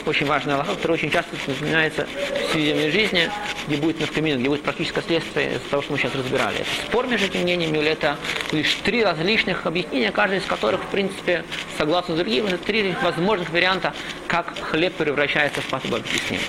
очень 0.06 0.26
важная 0.26 0.56
Аллаха, 0.56 0.76
которая 0.76 0.98
очень 0.98 1.12
часто 1.12 1.36
вспоминается 1.36 2.06
в 2.06 2.42
повседневной 2.42 2.92
жизни, 2.92 3.30
где 3.68 3.78
будет 3.78 4.00
навкамин, 4.00 4.40
где 4.40 4.50
будет 4.50 4.64
практическое 4.64 5.02
следствие 5.02 5.56
из 5.56 5.62
того, 5.70 5.84
что 5.84 5.92
мы 5.92 6.00
сейчас 6.00 6.16
разбирали. 6.16 6.58
Это 6.58 6.88
спор 6.88 7.08
между 7.08 7.28
этими 7.28 7.44
мнениями, 7.44 7.78
или 7.78 7.92
это 7.92 8.18
лишь 8.52 8.74
три 8.84 9.04
различных 9.04 9.66
объяснения, 9.66 10.12
каждый 10.12 10.40
из 10.40 10.46
которых, 10.46 10.82
в 10.84 10.88
принципе, 10.88 11.44
согласно 11.78 12.16
другим, 12.16 12.48
это 12.48 12.58
три 12.58 12.96
возможных 13.04 13.50
варианта, 13.52 13.94
как 14.28 14.58
хлеб 14.60 14.94
превращается 14.96 15.62
в 15.62 15.66
с 15.70 16.32
ним. 16.32 16.42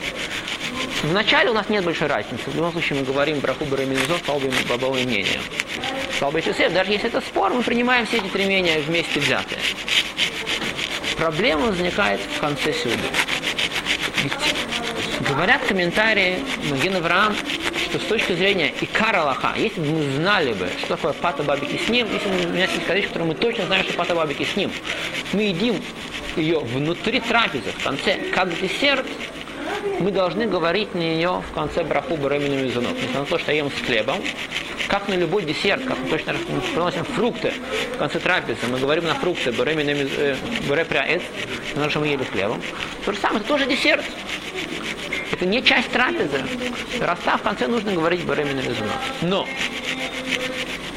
Вначале 1.02 1.50
у 1.50 1.54
нас 1.54 1.68
нет 1.68 1.84
большой 1.84 2.08
разницы. 2.08 2.50
В 2.50 2.54
любом 2.54 2.72
случае 2.72 3.00
мы 3.00 3.06
говорим 3.06 3.40
про 3.40 3.54
Хубер 3.54 3.80
и 3.80 3.84
Минзон 3.86 4.18
по 4.20 4.34
обоим, 4.34 4.52
по 4.68 4.74
обоим 4.74 5.06
мнениям. 5.06 5.40
Слабый 6.20 6.42
Йосеф, 6.44 6.70
даже 6.74 6.92
если 6.92 7.08
это 7.08 7.22
спор, 7.22 7.50
мы 7.50 7.62
принимаем 7.62 8.04
все 8.04 8.18
эти 8.18 8.26
три 8.26 8.44
мнения 8.44 8.78
вместе 8.80 9.18
взятые. 9.20 9.58
Проблема 11.16 11.68
возникает 11.68 12.20
в 12.20 12.40
конце 12.40 12.74
сюда. 12.74 12.94
Говорят 15.26 15.62
комментарии 15.64 16.36
Маген 16.68 16.96
Авраам, 16.96 17.34
что 17.88 17.98
с 17.98 18.02
точки 18.02 18.34
зрения 18.34 18.74
Икара 18.82 19.22
Аллаха, 19.22 19.54
если 19.56 19.80
бы 19.80 19.86
мы 19.92 20.02
знали 20.16 20.52
бы, 20.52 20.68
что 20.80 20.88
такое 20.96 21.14
пата 21.14 21.42
бабики 21.42 21.80
с 21.82 21.88
ним, 21.88 22.06
если 22.12 22.28
бы 22.28 22.50
у 22.50 22.52
меня 22.52 22.66
есть 22.66 22.86
вещь, 22.86 23.06
которую 23.06 23.28
мы 23.28 23.34
точно 23.34 23.64
знаем, 23.64 23.84
что 23.84 23.94
пата 23.94 24.14
бабики 24.14 24.44
с 24.44 24.54
ним, 24.56 24.70
мы 25.32 25.44
едим 25.44 25.82
ее 26.36 26.58
внутри 26.58 27.20
трапезы, 27.20 27.72
в 27.72 27.82
конце, 27.82 28.18
как 28.34 28.50
десерт, 28.60 29.06
мы 30.00 30.10
должны 30.10 30.46
говорить 30.46 30.94
на 30.94 30.98
нее 30.98 31.42
в 31.48 31.54
конце 31.54 31.84
браху 31.84 32.16
барамину 32.16 32.62
мизунот. 32.62 32.94
Несмотря 32.94 33.20
на 33.20 33.26
то, 33.26 33.38
что 33.38 33.52
ем 33.52 33.70
с 33.70 33.86
хлебом, 33.86 34.16
как 34.88 35.08
на 35.08 35.14
любой 35.14 35.44
десерт, 35.44 35.84
как 35.84 35.98
мы 35.98 36.08
точно 36.08 36.34
приносим 36.72 37.04
фрукты 37.04 37.52
в 37.94 37.98
конце 37.98 38.18
трапезы, 38.18 38.66
мы 38.68 38.78
говорим 38.78 39.04
на 39.04 39.14
фрукты, 39.14 39.52
барамину 39.52 39.90
э, 39.90 40.36
баре 40.68 40.84
пряэц, 40.84 41.22
потому 41.70 41.90
что 41.90 42.00
мы 42.00 42.08
ели 42.08 42.24
хлебом. 42.24 42.60
То 43.04 43.12
же 43.12 43.18
самое, 43.18 43.40
это 43.40 43.48
тоже 43.48 43.66
десерт. 43.66 44.04
Это 45.32 45.46
не 45.46 45.62
часть 45.62 45.90
трапезы. 45.90 46.42
Раз 47.00 47.18
в 47.18 47.42
конце 47.42 47.66
нужно 47.66 47.92
говорить 47.92 48.24
барамину 48.24 48.62
мизунот. 48.62 48.98
Но 49.22 49.46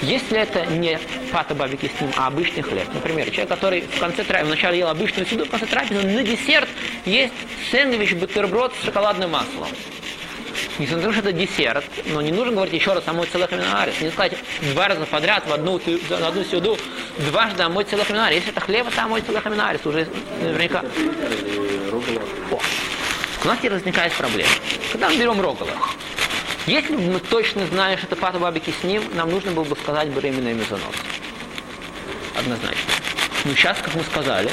если 0.03 0.39
это 0.39 0.65
не 0.65 1.00
пата 1.31 1.55
бабики 1.55 1.89
с 1.95 2.01
ним, 2.01 2.12
а 2.17 2.27
обычный 2.27 2.62
хлеб, 2.62 2.88
например, 2.93 3.29
человек, 3.31 3.50
который 3.50 3.81
в 3.81 4.00
конце 4.00 4.24
трапезы, 4.24 4.48
вначале 4.48 4.79
ел 4.79 4.89
обычную 4.89 5.27
еду, 5.29 5.45
в 5.45 5.50
конце 5.50 5.65
трапезы 5.65 6.05
на 6.05 6.24
десерт 6.24 6.69
есть 7.05 7.33
сэндвич, 7.72 8.13
бутерброд 8.13 8.74
с 8.79 8.86
шоколадным 8.86 9.31
маслом. 9.31 9.67
Несмотря 10.79 11.07
на 11.07 11.13
то, 11.13 11.19
что 11.19 11.29
это 11.29 11.38
десерт, 11.38 11.86
но 12.07 12.22
не 12.22 12.31
нужно 12.31 12.53
говорить 12.53 12.74
еще 12.74 12.93
раз 12.93 13.07
омой 13.07 13.27
целых 13.27 13.51
минарис. 13.51 14.01
Не 14.01 14.10
сказать 14.10 14.33
два 14.74 14.88
раза 14.88 15.05
подряд 15.05 15.48
в 15.48 15.53
одну, 15.53 15.79
на 16.10 16.27
одну 16.27 16.43
сюду 16.43 16.77
дважды 17.17 17.63
омой 17.63 17.83
целых 17.83 18.10
минарис. 18.10 18.38
Если 18.38 18.51
это 18.51 18.60
хлеб, 18.60 18.88
это 18.88 19.03
омой 19.03 19.22
целых 19.22 19.45
минарис. 19.45 19.86
Уже 19.86 20.07
наверняка... 20.41 20.83
О. 22.51 22.60
У 23.43 23.48
нас 23.48 23.57
теперь 23.57 23.74
возникает 23.74 24.13
проблема. 24.13 24.50
Когда 24.91 25.10
мы 25.10 25.17
берем 25.17 25.39
рогола, 25.41 25.72
если 26.65 26.96
бы 26.96 27.01
мы 27.01 27.20
точно 27.20 27.65
знали, 27.67 27.98
что 27.98 28.08
это 28.08 28.15
пата 28.15 28.39
бабики 28.39 28.74
с 28.79 28.84
ним, 28.84 29.03
нам 29.15 29.29
нужно 29.32 29.51
было 29.51 29.63
бы 29.63 29.75
сказать 29.75 30.10
беременный 30.10 30.53
мезонос. 30.53 30.96
Однозначно. 32.38 32.91
Но 33.46 33.53
сейчас, 33.53 33.77
как 33.82 33.93
мы 33.96 34.03
сказали, 34.03 34.50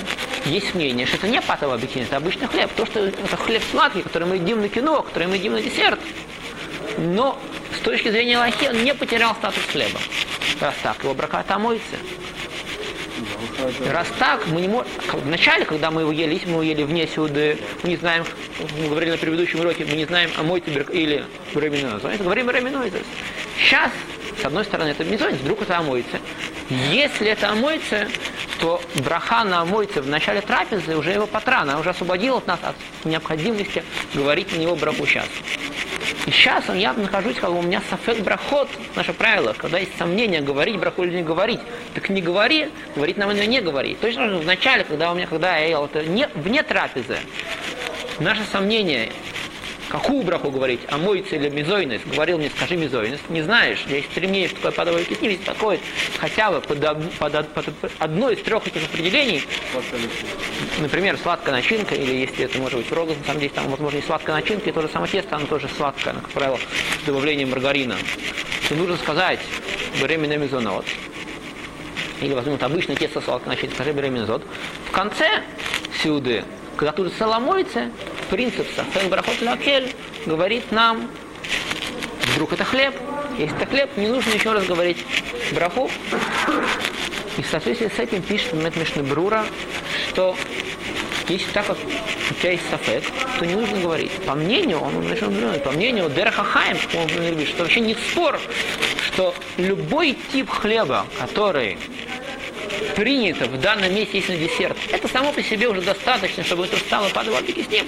есть 0.46 0.74
мнение, 0.74 1.06
что 1.06 1.16
это 1.16 1.28
не 1.28 1.40
пата 1.40 1.68
бабики, 1.68 1.98
это 1.98 2.16
обычный 2.16 2.48
хлеб. 2.48 2.70
То, 2.76 2.86
что 2.86 3.06
это 3.06 3.36
хлеб 3.36 3.62
сладкий, 3.70 4.02
который 4.02 4.26
мы 4.26 4.36
едим 4.36 4.60
на 4.60 4.68
кино, 4.68 5.02
который 5.02 5.28
мы 5.28 5.36
едим 5.36 5.52
на 5.52 5.62
десерт. 5.62 6.00
Но 6.98 7.38
с 7.76 7.80
точки 7.84 8.10
зрения 8.10 8.38
лохи 8.38 8.68
он 8.68 8.82
не 8.82 8.94
потерял 8.94 9.34
статус 9.36 9.62
хлеба. 9.70 10.00
Раз 10.60 10.74
так, 10.82 11.02
его 11.02 11.14
брака 11.14 11.58
моется. 11.58 11.96
Раз 13.90 14.08
так, 14.18 14.46
мы 14.48 14.60
не 14.60 14.68
можем... 14.68 14.86
Вначале, 15.12 15.64
когда 15.64 15.90
мы 15.90 16.02
его 16.02 16.12
ели, 16.12 16.40
мы 16.46 16.50
его 16.52 16.62
ели 16.62 16.82
вне 16.82 17.06
сюда, 17.06 17.54
мы 17.82 17.90
не 17.90 17.96
знаем, 17.96 18.24
мы 18.78 18.88
говорили 18.88 19.12
на 19.12 19.18
предыдущем 19.18 19.60
уроке, 19.60 19.84
мы 19.84 19.96
не 19.96 20.04
знаем, 20.04 20.30
а 20.36 20.42
мой 20.42 20.60
тебе 20.60 20.86
или 20.92 21.24
бреминоз. 21.54 22.02
Говорим 22.18 22.46
бреминоз. 22.46 22.90
Сейчас, 23.58 23.90
с 24.40 24.44
одной 24.44 24.64
стороны, 24.64 24.88
это 24.88 25.04
мизонец, 25.04 25.40
вдруг 25.40 25.62
это 25.62 25.78
омоется. 25.78 26.18
Если 26.92 27.28
это 27.28 27.50
омоется, 27.50 28.08
то 28.60 28.80
браха 29.04 29.42
на 29.44 29.62
омоится 29.62 30.02
в 30.02 30.08
начале 30.08 30.40
трапезы 30.42 30.96
уже 30.96 31.12
его 31.12 31.26
патрана, 31.26 31.78
уже 31.80 31.90
освободил 31.90 32.36
от 32.36 32.46
нас 32.46 32.60
от 32.62 32.76
необходимости 33.04 33.82
говорить 34.14 34.52
на 34.52 34.56
него 34.60 34.76
браху 34.76 35.06
сейчас. 35.06 35.26
И 36.26 36.30
сейчас 36.30 36.68
я 36.68 36.92
нахожусь, 36.92 37.36
как 37.36 37.50
у 37.50 37.62
меня 37.62 37.80
сафек 37.88 38.18
брахот, 38.18 38.68
наше 38.94 39.12
правило, 39.14 39.54
когда 39.56 39.78
есть 39.78 39.96
сомнение, 39.96 40.42
говорить 40.42 40.78
браху 40.78 41.04
или 41.04 41.16
не 41.16 41.22
говорить, 41.22 41.60
так 41.94 42.10
не 42.10 42.20
говори, 42.20 42.68
говорить 42.94 43.16
нам 43.16 43.30
или 43.30 43.46
не 43.46 43.60
говори. 43.60 43.94
Точно 43.94 44.38
в 44.38 44.44
начале, 44.44 44.84
когда 44.84 45.10
у 45.10 45.14
меня, 45.14 45.26
когда 45.26 45.56
я 45.56 45.66
ел 45.66 45.86
это 45.86 46.04
не, 46.04 46.28
вне 46.34 46.62
трапезы, 46.62 47.18
наше 48.18 48.42
сомнение, 48.52 49.10
какую 49.90 50.22
браху 50.22 50.50
говорить, 50.50 50.80
а 50.88 50.98
мойца 50.98 51.34
или 51.34 51.48
мизойность, 51.48 52.06
говорил 52.06 52.38
мне, 52.38 52.48
скажи 52.50 52.76
мизойность, 52.76 53.28
не 53.28 53.42
знаешь, 53.42 53.84
есть 53.88 54.10
стремление 54.12 54.48
в 54.48 54.54
такое 54.54 54.70
подобное 54.70 55.04
ведь 55.20 55.44
такое 55.44 55.80
хотя 56.18 56.52
бы 56.52 56.60
под, 56.60 56.80
под, 57.18 57.48
под, 57.48 57.74
под 57.74 57.92
одно 57.98 58.30
из 58.30 58.40
трех 58.42 58.66
этих 58.66 58.84
определений, 58.84 59.42
например, 60.78 61.18
сладкая 61.18 61.56
начинка, 61.56 61.96
или 61.96 62.14
если 62.14 62.44
это 62.44 62.58
может 62.58 62.78
быть 62.78 62.90
рогоз, 62.92 63.16
на 63.18 63.24
самом 63.24 63.40
деле 63.40 63.52
там 63.52 63.68
возможно 63.68 63.98
и 63.98 64.02
сладкая 64.02 64.36
начинка, 64.36 64.70
и 64.70 64.72
то 64.72 64.80
же 64.80 64.88
самое 64.88 65.10
тесто, 65.10 65.36
оно 65.36 65.46
тоже 65.46 65.68
сладкое, 65.76 66.14
как 66.14 66.28
правило, 66.30 66.58
с 67.02 67.06
добавлением 67.06 67.50
маргарина, 67.50 67.96
то 68.68 68.76
нужно 68.76 68.96
сказать 68.96 69.40
беременный 70.00 70.36
мизонот, 70.36 70.84
или 72.20 72.32
возьмут 72.32 72.62
обычное 72.62 72.94
тесто 72.94 73.20
сладкое 73.20 73.54
начинка, 73.54 73.74
скажи 73.74 73.92
беременный 73.92 74.26
зод, 74.26 74.44
в 74.86 74.92
конце 74.92 75.42
сюды 76.00 76.44
когда 76.80 76.92
тут 76.92 77.12
соломоится, 77.12 77.90
принцип 78.30 78.66
Сафен 78.74 79.10
Брахот 79.10 79.42
Лакель 79.42 79.94
говорит 80.24 80.72
нам, 80.72 81.10
вдруг 82.32 82.54
это 82.54 82.64
хлеб, 82.64 82.94
если 83.36 83.54
это 83.54 83.66
хлеб, 83.66 83.94
не 83.98 84.06
нужно 84.06 84.30
еще 84.30 84.50
раз 84.50 84.64
говорить 84.64 85.04
браху. 85.52 85.90
И 87.36 87.42
в 87.42 87.46
соответствии 87.48 87.90
с 87.94 87.98
этим 87.98 88.22
пишет 88.22 88.54
Мэтмишна 88.54 89.02
Брура, 89.02 89.44
что 90.08 90.34
если 91.28 91.52
так 91.52 91.66
как 91.66 91.76
у 91.76 92.34
тебя 92.40 92.52
есть 92.52 92.64
сафек, 92.70 93.04
то 93.38 93.44
не 93.44 93.56
нужно 93.56 93.78
говорить. 93.78 94.12
По 94.24 94.34
мнению, 94.34 94.80
он, 94.80 95.02
значит, 95.02 95.62
по 95.62 95.72
мнению 95.72 96.08
Дерахахаем, 96.08 96.78
он 96.96 97.08
говорит, 97.08 97.46
что 97.46 97.64
вообще 97.64 97.80
нет 97.80 97.98
спор, 98.10 98.40
что 99.06 99.34
любой 99.58 100.16
тип 100.32 100.48
хлеба, 100.48 101.04
который 101.18 101.76
принято 103.00 103.46
в 103.46 103.58
данном 103.58 103.94
месте 103.94 104.18
есть 104.18 104.28
на 104.28 104.36
десерт, 104.36 104.76
это 104.92 105.08
само 105.08 105.32
по 105.32 105.42
себе 105.42 105.68
уже 105.68 105.80
достаточно, 105.80 106.44
чтобы 106.44 106.66
это 106.66 106.76
стало 106.76 107.08
падало 107.08 107.38
с 107.38 107.68
ним. 107.68 107.86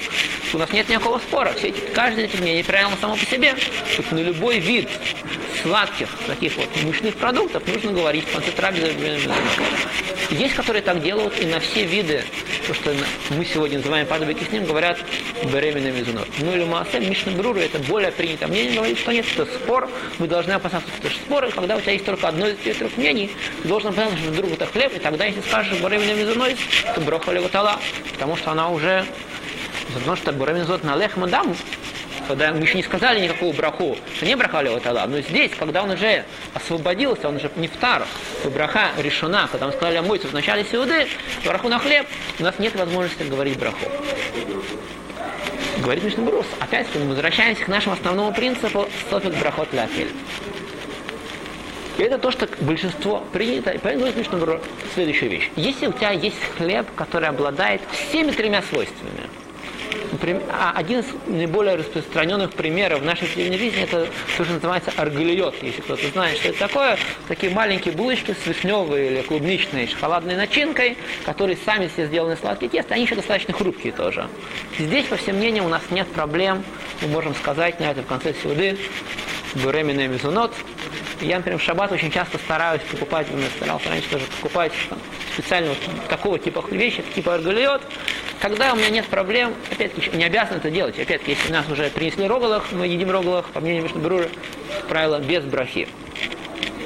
У 0.54 0.59
нас 0.59 0.73
нет 0.73 0.88
никакого 0.88 1.19
спора. 1.19 1.52
Все 1.52 1.69
эти, 1.69 1.81
каждое 1.92 2.25
эти 2.25 2.37
мнение 2.38 2.64
правильно 2.64 2.97
само 2.99 3.16
по 3.16 3.26
себе. 3.26 3.54
Тут 3.95 4.11
на 4.11 4.21
любой 4.21 4.59
вид 4.59 4.88
сладких 5.62 6.09
таких 6.26 6.57
вот 6.57 6.69
мышных 6.83 7.14
продуктов 7.16 7.62
нужно 7.66 7.92
говорить 7.92 8.25
в 8.26 8.33
конце 8.33 8.50
трапезы. 8.52 8.95
Есть, 10.32 10.54
которые 10.54 10.82
так 10.82 11.02
делают, 11.02 11.38
и 11.40 11.46
на 11.46 11.60
все 11.60 11.84
виды, 11.84 12.24
то, 12.66 12.72
что 12.72 12.94
мы 13.30 13.44
сегодня 13.44 13.78
называем 13.78 14.06
падовый 14.06 14.34
киснем, 14.34 14.64
говорят 14.64 14.98
беременными 15.52 15.98
мизунот. 15.98 16.28
Ну 16.38 16.54
или 16.54 16.64
маасе, 16.64 17.00
Мишна 17.00 17.32
Бруру, 17.32 17.60
это 17.60 17.78
более 17.80 18.10
принято 18.12 18.48
мнение, 18.48 18.74
говорит, 18.74 18.98
что 18.98 19.12
нет, 19.12 19.26
это 19.34 19.44
спор, 19.44 19.90
мы 20.18 20.26
должны 20.26 20.52
опасаться, 20.52 20.88
что 20.98 21.38
это 21.38 21.54
когда 21.54 21.76
у 21.76 21.80
тебя 21.80 21.92
есть 21.92 22.06
только 22.06 22.28
одно 22.28 22.48
из 22.48 22.54
этих 22.60 22.78
трех 22.78 22.96
мнений, 22.96 23.30
ты 23.62 23.68
должен 23.68 23.90
опасаться, 23.90 24.16
что 24.16 24.30
вдруг 24.30 24.52
это 24.52 24.66
хлеб, 24.66 24.96
и 24.96 24.98
тогда, 24.98 25.26
если 25.26 25.40
скажешь 25.42 25.78
беременными 25.78 26.20
мизуной, 26.20 26.56
то 26.94 27.00
брохали 27.02 27.46
тала, 27.48 27.78
потому 28.12 28.36
что 28.36 28.52
она 28.52 28.70
уже 28.70 29.04
Потому 29.94 30.16
что 30.16 30.32
Бураминзот 30.32 30.84
на 30.84 30.96
Лех 30.96 31.16
Мадам, 31.16 31.54
когда 32.26 32.52
мы 32.52 32.61
еще 32.61 32.76
не 32.76 32.83
сказали 32.83 33.21
никакого 33.21 33.52
браху, 33.52 33.97
что 34.17 34.26
не 34.26 34.35
брахали 34.35 34.69
вот 34.69 34.87
Аллах, 34.87 35.09
но 35.09 35.21
здесь, 35.21 35.52
когда 35.59 35.83
он 35.83 35.91
уже 35.91 36.25
освободился, 36.55 37.29
он 37.29 37.37
уже 37.37 37.50
не 37.57 37.69
втар, 37.69 38.07
браха 38.52 38.91
решена, 38.99 39.49
когда 39.50 39.67
мы 39.67 39.73
сказали 39.73 39.97
Амойцу 39.97 40.29
в 40.29 40.33
начале 40.33 40.64
Сеуды, 40.64 41.07
браху 41.45 41.69
на 41.69 41.79
хлеб, 41.79 42.07
у 42.38 42.43
нас 42.43 42.59
нет 42.59 42.75
возможности 42.75 43.23
говорить 43.25 43.59
браху. 43.59 43.87
Говорит 45.79 46.05
Мишна 46.05 46.25
Брус. 46.25 46.47
Опять 46.61 46.87
мы 46.95 47.09
возвращаемся 47.09 47.64
к 47.64 47.69
нашему 47.69 47.95
основному 47.95 48.33
принципу 48.33 48.88
софик 49.11 49.35
брахот 49.35 49.73
ляфель. 49.73 50.11
И 51.99 52.02
это 52.02 52.19
то, 52.19 52.31
что 52.31 52.49
большинство 52.61 53.25
принято. 53.33 53.71
И 53.71 53.79
поэтому 53.79 54.05
говорит 54.05 54.17
Мишна 54.17 54.38
Брус 54.38 54.61
следующую 54.95 55.31
вещь. 55.31 55.50
Если 55.57 55.87
у 55.87 55.93
тебя 55.93 56.11
есть 56.11 56.37
хлеб, 56.57 56.87
который 56.95 57.29
обладает 57.29 57.81
всеми 57.91 58.31
тремя 58.31 58.62
свойствами– 58.62 59.23
а 59.51 59.51
один 60.75 61.00
из 61.00 61.07
наиболее 61.26 61.76
распространенных 61.76 62.52
примеров 62.52 63.00
в 63.00 63.04
нашей 63.04 63.23
повседневной 63.23 63.59
жизни 63.59 63.83
это 63.83 64.09
то, 64.37 64.45
что 64.45 64.52
называется 64.52 64.92
аргалиот. 64.97 65.62
Если 65.62 65.81
кто-то 65.81 66.07
знает, 66.09 66.38
что 66.38 66.49
это 66.49 66.59
такое, 66.59 66.99
такие 67.28 67.52
маленькие 67.52 67.95
булочки 67.95 68.35
с 68.35 68.47
вишневой 68.47 69.09
или 69.09 69.23
клубничной 69.23 69.87
шоколадной 69.87 70.37
начинкой, 70.37 70.97
которые 71.25 71.57
сами 71.64 71.88
все 71.88 72.07
сделаны 72.07 72.37
сладкие 72.37 72.71
тесто, 72.71 72.95
они 72.95 73.04
еще 73.04 73.14
достаточно 73.14 73.54
хрупкие 73.54 73.92
тоже. 73.92 74.28
Здесь, 74.78 75.07
по 75.07 75.16
всем 75.16 75.37
мнениям, 75.37 75.66
у 75.66 75.71
нас 75.71 75.83
нет 75.90 76.09
проблем. 76.09 76.62
Мы 77.00 77.09
можем 77.09 77.35
сказать 77.35 77.81
на 77.81 77.85
это 77.85 78.02
в 78.02 78.07
конце 78.07 78.35
сюды 78.35 78.78
беременный 79.54 80.09
мезунот. 80.09 80.52
Я, 81.21 81.37
например, 81.37 81.59
в 81.59 81.62
шаббат 81.62 81.92
очень 81.92 82.11
часто 82.11 82.38
стараюсь 82.38 82.83
покупать, 82.90 83.28
я 83.31 83.47
старался 83.57 83.88
раньше 83.88 84.09
тоже 84.11 84.25
покупать 84.26 84.73
специально 85.33 85.69
вот 85.69 85.78
такого 86.09 86.38
типа 86.38 86.64
вещи, 86.71 87.02
типа 87.14 87.35
аргалиот, 87.35 87.83
когда 88.42 88.72
у 88.72 88.76
меня 88.76 88.90
нет 88.90 89.06
проблем, 89.06 89.54
опять-таки, 89.70 90.11
не 90.16 90.25
обязан 90.25 90.56
это 90.56 90.68
делать. 90.68 90.99
Опять-таки, 90.99 91.30
если 91.30 91.52
нас 91.52 91.68
уже 91.70 91.88
принесли 91.90 92.26
рогалах, 92.26 92.72
мы 92.72 92.88
едим 92.88 93.08
рогалах, 93.08 93.46
по 93.50 93.61
мнению 93.61 93.84
Мишнабрура, 93.84 94.26
правило, 94.88 95.20
без 95.20 95.44
брахи. 95.44 95.87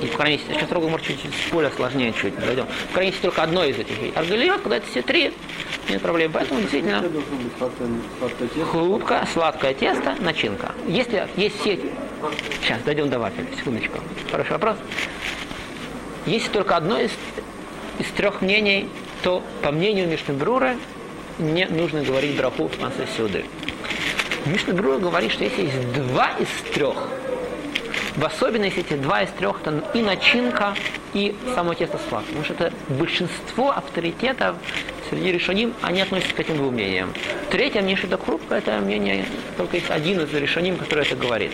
И, 0.03 0.07
по 0.07 0.19
крайней 0.19 0.37
мере, 0.37 0.59
сейчас 0.61 0.71
рогал 0.71 0.91
может 0.91 1.07
чуть, 1.07 1.23
чуть 1.23 1.33
более 1.51 1.71
сложнее 1.71 2.13
чуть 2.13 2.39
дойдем. 2.39 2.67
В 2.91 2.93
крайней 2.93 3.13
мере, 3.13 3.23
только 3.23 3.43
одно 3.43 3.65
из 3.65 3.79
этих. 3.79 3.97
Аргалиот, 4.15 4.61
когда 4.61 4.77
это 4.77 4.87
все 4.87 5.01
три, 5.01 5.33
нет 5.89 6.03
проблем. 6.03 6.31
Поэтому 6.33 6.61
действительно 6.61 7.03
хрупко, 8.71 9.27
сладкое 9.33 9.73
тесто, 9.73 10.15
начинка. 10.21 10.73
Если 10.87 11.27
есть 11.37 11.59
все... 11.61 11.81
Сейчас, 12.63 12.83
дойдем 12.83 13.09
до 13.09 13.19
вафеля, 13.19 13.47
секундочку. 13.57 13.99
Хороший 14.31 14.53
вопрос. 14.53 14.77
Если 16.27 16.51
только 16.51 16.77
одно 16.77 17.01
из, 17.01 17.13
из 17.99 18.09
трех 18.11 18.43
мнений, 18.43 18.91
то, 19.23 19.43
по 19.63 19.71
мнению 19.71 20.07
Мишнебрура, 20.07 20.77
не 21.39 21.67
нужно 21.67 22.03
говорить 22.03 22.37
браху 22.37 22.69
в 22.69 22.79
конце 22.79 23.07
сюды. 23.17 23.45
Мишна 24.47 24.75
Брура 24.75 24.99
говорит, 24.99 25.33
что 25.33 25.45
если 25.45 25.63
есть 25.63 25.93
два 25.93 26.31
из 26.39 26.49
трех, 26.73 27.09
в 28.17 28.25
особенности 28.25 28.81
эти 28.81 28.95
два 28.95 29.23
из 29.23 29.31
трех, 29.31 29.61
то 29.61 29.83
и 29.93 30.03
начинка, 30.03 30.75
и 31.13 31.35
само 31.55 31.75
тесто 31.75 31.99
сладкое. 32.09 32.37
Потому 32.37 32.45
что 32.45 32.55
это 32.55 32.73
большинство 32.89 33.71
авторитетов 33.73 34.57
среди 35.11 35.33
решоним, 35.33 35.75
они 35.83 36.01
относятся 36.01 36.35
к 36.35 36.41
этим 36.41 36.57
двум 36.57 36.75
мнениям. 36.75 37.13
Третье 37.51 37.81
мнение, 37.81 37.97
что 37.97 38.07
это 38.07 38.19
хрупкое, 38.19 38.59
это 38.59 38.79
мнение, 38.79 39.27
только 39.57 39.77
есть 39.77 39.91
один 39.91 40.21
из 40.21 40.33
решоним, 40.33 40.77
который 40.77 41.05
это 41.05 41.17
говорит. 41.17 41.53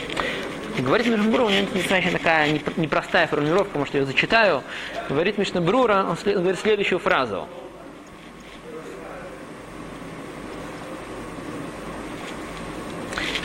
Говорит 0.78 1.06
Мишнабрура, 1.06 1.44
у 1.44 1.50
него 1.50 1.66
достаточно 1.74 2.12
такая 2.12 2.60
непростая 2.76 3.26
формулировка, 3.26 3.78
может, 3.78 3.94
я 3.94 4.00
ее 4.00 4.06
зачитаю. 4.06 4.62
Говорит 5.08 5.38
Мишнабрура, 5.38 6.06
он 6.08 6.16
говорит 6.24 6.60
следующую 6.60 6.98
фразу– 6.98 7.48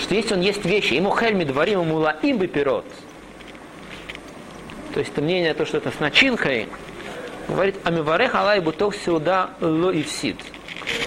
что 0.08 0.16
если 0.16 0.36
он 0.36 0.42
есть 0.42 0.64
вещи, 0.64 0.94
ему 0.94 1.14
хельми 1.14 1.44
дворим 1.44 1.82
ему 1.82 1.98
лаим 1.98 2.38
бы 2.38 2.48
пирот, 2.48 2.86
то 4.94 5.02
есть 5.02 5.12
это 5.12 5.22
мнение, 5.22 5.54
то, 5.54 5.66
что 5.66 5.78
это 5.78 5.92
с 5.92 6.00
начинкой, 6.00 6.70
говорит, 7.50 7.76
амиварех 7.84 8.34
алай 8.34 8.62
буток 8.62 8.96
сюда 8.96 9.50
ло 9.60 9.92
и 9.92 10.04
всид. 10.04 10.38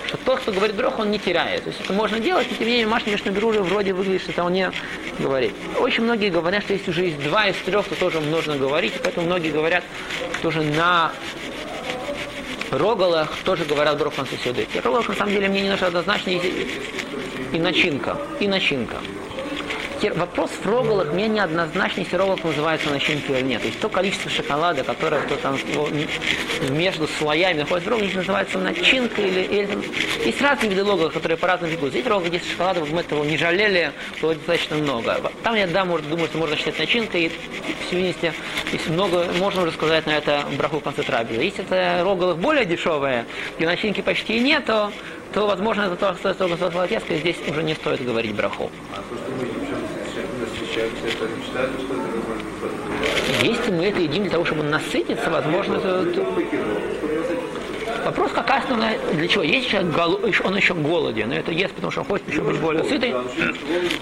Что 0.07 0.19
тот, 0.19 0.41
кто 0.41 0.53
говорит 0.53 0.77
брох, 0.77 0.99
он 0.99 1.11
не 1.11 1.19
теряет. 1.19 1.65
То 1.65 1.71
есть 1.71 1.81
это 1.81 1.95
можно 1.95 2.21
делать, 2.21 2.47
но 2.51 2.57
тем 2.57 2.67
не 2.67 2.73
менее 2.73 2.87
Машин 2.89 3.13
Мишнабирура 3.13 3.61
вроде 3.61 3.95
выглядит, 3.95 4.21
что 4.21 4.33
это 4.33 4.45
он 4.45 4.53
не 4.53 4.71
говорит. 5.19 5.55
Очень 5.79 6.05
многие 6.05 6.29
говорят, 6.29 6.63
что 6.65 6.75
если 6.75 6.91
уже 6.91 7.05
есть 7.07 7.23
два 7.23 7.47
из 7.47 7.57
трех, 7.57 7.89
то 7.89 7.95
тоже 7.95 8.21
нужно 8.21 8.59
говорить, 8.59 8.93
поэтому 9.03 9.27
многие 9.27 9.51
говорят 9.51 9.83
тоже 10.43 10.61
на 10.61 11.11
рогалах 12.71 13.35
тоже 13.45 13.65
говорят 13.65 13.99
брох 13.99 14.19
на. 14.19 14.69
И 14.75 14.81
рогалах 14.81 15.09
на 15.09 15.15
самом 15.15 15.33
деле 15.33 15.49
мне 15.49 15.63
не 15.63 15.71
нужно 15.71 15.87
однозначно 15.87 16.31
и 17.53 17.59
начинка, 17.59 18.17
и 18.39 18.49
начинка. 18.49 18.97
Вопрос 20.15 20.51
в 20.53 20.67
рогалах 20.67 21.13
мне 21.13 21.29
неоднозначно, 21.29 22.01
если 22.01 22.17
рогалах 22.17 22.43
называется 22.43 22.89
начинкой 22.89 23.41
или 23.41 23.49
нет. 23.49 23.61
То 23.61 23.67
есть 23.69 23.81
то 23.81 23.89
количество 23.91 24.31
шоколада, 24.31 24.83
которое 24.83 25.21
то 25.27 25.37
там 25.37 25.59
между 26.71 27.07
слоями 27.07 27.59
находится 27.59 27.91
в 27.91 27.93
рогалах, 27.93 28.15
называется 28.15 28.59
начинкой 28.59 29.29
или, 29.29 29.41
или. 29.41 29.79
Есть 30.25 30.41
разные 30.41 30.71
виды 30.71 30.85
рогалов, 30.85 31.13
которые 31.13 31.37
по-разному 31.37 31.75
бегут. 31.75 31.91
Здесь 31.91 32.07
рогал, 32.07 32.23
где 32.23 32.39
шоколада, 32.41 32.81
мы 32.91 33.01
этого 33.01 33.25
не 33.25 33.37
жалели, 33.37 33.93
было 34.23 34.35
достаточно 34.35 34.77
много. 34.77 35.21
Там 35.43 35.55
я, 35.55 35.67
да, 35.67 35.85
может, 35.85 36.09
думаю, 36.09 36.29
что 36.29 36.39
можно 36.39 36.57
считать 36.57 36.79
начинкой, 36.79 37.25
и 37.25 37.29
в 37.29 37.93
если 37.93 38.93
много, 38.93 39.27
можно 39.39 39.63
уже 39.63 39.73
сказать 39.73 40.07
на 40.07 40.13
это 40.13 40.45
браху 40.57 40.79
в 40.79 40.83
конце 40.83 41.03
трапезы. 41.03 41.43
Если 41.43 41.65
это 41.65 42.03
рогалы 42.05 42.37
более 42.37 42.65
дешевые, 42.65 43.27
и 43.59 43.67
начинки 43.67 44.01
почти 44.01 44.39
нет, 44.39 44.65
то 44.65 44.91
то, 45.33 45.47
возможно, 45.47 45.83
это 45.83 45.97
то, 45.97 46.15
что 46.15 46.35
того, 46.35 46.57
что 46.57 47.17
здесь 47.17 47.37
уже 47.49 47.63
не 47.63 47.75
стоит 47.75 48.05
говорить 48.05 48.35
браху. 48.35 48.71
А 48.93 48.97
то, 48.97 49.17
что 49.17 49.31
мы 49.31 49.45
это 49.45 49.61
Если 53.43 53.73
мы 53.73 53.85
это 53.85 54.01
едим 54.01 54.23
для 54.25 54.33
того, 54.33 54.45
чтобы 54.45 54.63
насытиться, 54.65 55.31
возможно, 55.31 55.77
это... 55.77 56.25
Вопрос, 58.05 58.33
какая 58.33 58.63
основная, 58.63 58.99
для 59.13 59.29
чего? 59.29 59.43
Если 59.43 59.71
человек 59.71 59.95
гол, 59.95 60.21
он 60.45 60.57
еще 60.57 60.75
голоден, 60.75 61.29
но 61.29 61.35
это 61.35 61.53
ест, 61.53 61.75
потому 61.75 61.91
что 61.91 62.01
он 62.01 62.07
хочет 62.07 62.29
еще 62.29 62.41
быть 62.41 62.59
более 62.59 62.85
сытый, 62.85 63.15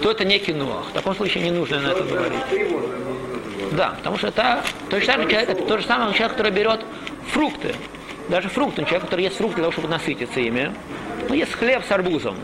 то 0.01 0.11
это 0.11 0.25
не 0.25 0.39
кино. 0.39 0.83
В 0.89 0.93
таком 0.93 1.15
случае 1.15 1.43
не 1.43 1.51
нужно 1.51 1.79
на 1.79 1.89
это 1.89 2.03
говорить. 2.03 2.39
Да, 3.71 3.95
потому 3.97 4.17
что 4.17 4.27
это, 4.27 4.63
то 4.89 4.99
же 4.99 5.05
самое, 5.05 5.29
человек, 5.29 5.49
это 5.49 5.63
то 5.63 5.77
же 5.77 5.85
самое 5.85 6.13
человек, 6.13 6.31
который 6.31 6.51
берет 6.51 6.85
фрукты. 7.27 7.75
Даже 8.29 8.47
фрукты, 8.47 8.83
человек, 8.83 9.03
который 9.03 9.25
ест 9.25 9.37
фрукты 9.37 9.55
для 9.55 9.63
того, 9.63 9.71
чтобы 9.73 9.87
насытиться 9.89 10.39
ими. 10.39 10.71
Ну, 11.29 11.35
есть 11.35 11.53
хлеб 11.53 11.83
с 11.87 11.91
арбузом. 11.91 12.35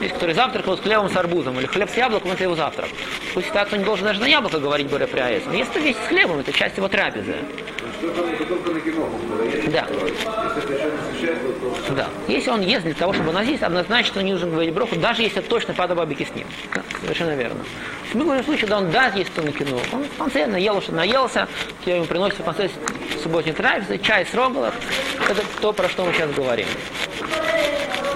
Есть, 0.00 0.14
который 0.14 0.34
завтракал 0.34 0.76
с 0.76 0.80
хлебом 0.80 1.08
с 1.08 1.16
арбузом, 1.16 1.58
или 1.58 1.66
хлеб 1.66 1.88
с 1.88 1.96
яблоком, 1.96 2.32
это 2.32 2.42
его 2.42 2.54
завтрак. 2.54 2.88
Пусть 3.32 3.50
так 3.52 3.72
он 3.72 3.78
не 3.78 3.84
должен 3.84 4.04
даже 4.04 4.20
на 4.20 4.26
яблоко 4.26 4.58
говорить 4.58 4.88
более 4.88 5.06
пряец. 5.06 5.42
Но 5.46 5.54
если 5.54 5.80
весь 5.80 5.96
с 5.96 6.08
хлебом, 6.08 6.40
это 6.40 6.52
часть 6.52 6.76
его 6.76 6.88
трапезы. 6.88 7.36
Да. 9.68 9.86
Да. 11.90 12.08
Если 12.28 12.50
он 12.50 12.60
ест 12.60 12.84
для 12.84 12.94
того, 12.94 13.12
чтобы 13.14 13.32
носить, 13.32 13.62
однозначно 13.62 14.20
не 14.20 14.32
нужно 14.32 14.48
говорить 14.48 14.74
броху, 14.74 14.96
даже 14.96 15.22
если 15.22 15.40
точно 15.40 15.72
падабабики 15.72 16.24
с 16.30 16.34
ним. 16.34 16.46
Совершенно 17.00 17.34
верно. 17.34 17.64
В 18.12 18.18
любом 18.18 18.42
случае, 18.44 18.62
когда 18.62 18.78
он 18.78 18.90
даст 18.90 19.16
есть 19.16 19.32
то 19.32 19.42
на 19.42 19.52
кино, 19.52 19.80
он 19.92 20.04
в 20.04 20.18
конце 20.18 20.46
наел, 20.46 20.82
что 20.82 20.92
наелся, 20.92 21.48
тебе 21.84 21.96
ему 21.96 22.04
приносит 22.04 22.40
в 22.40 22.44
конце 22.44 22.68
субботней 23.22 23.52
трапезы, 23.52 23.98
чай 23.98 24.26
с 24.26 24.34
рогалов. 24.34 24.74
Это 25.28 25.42
то, 25.60 25.72
про 25.72 25.88
что 25.88 26.04
мы 26.04 26.12
сейчас 26.12 26.30
говорим. 26.32 26.66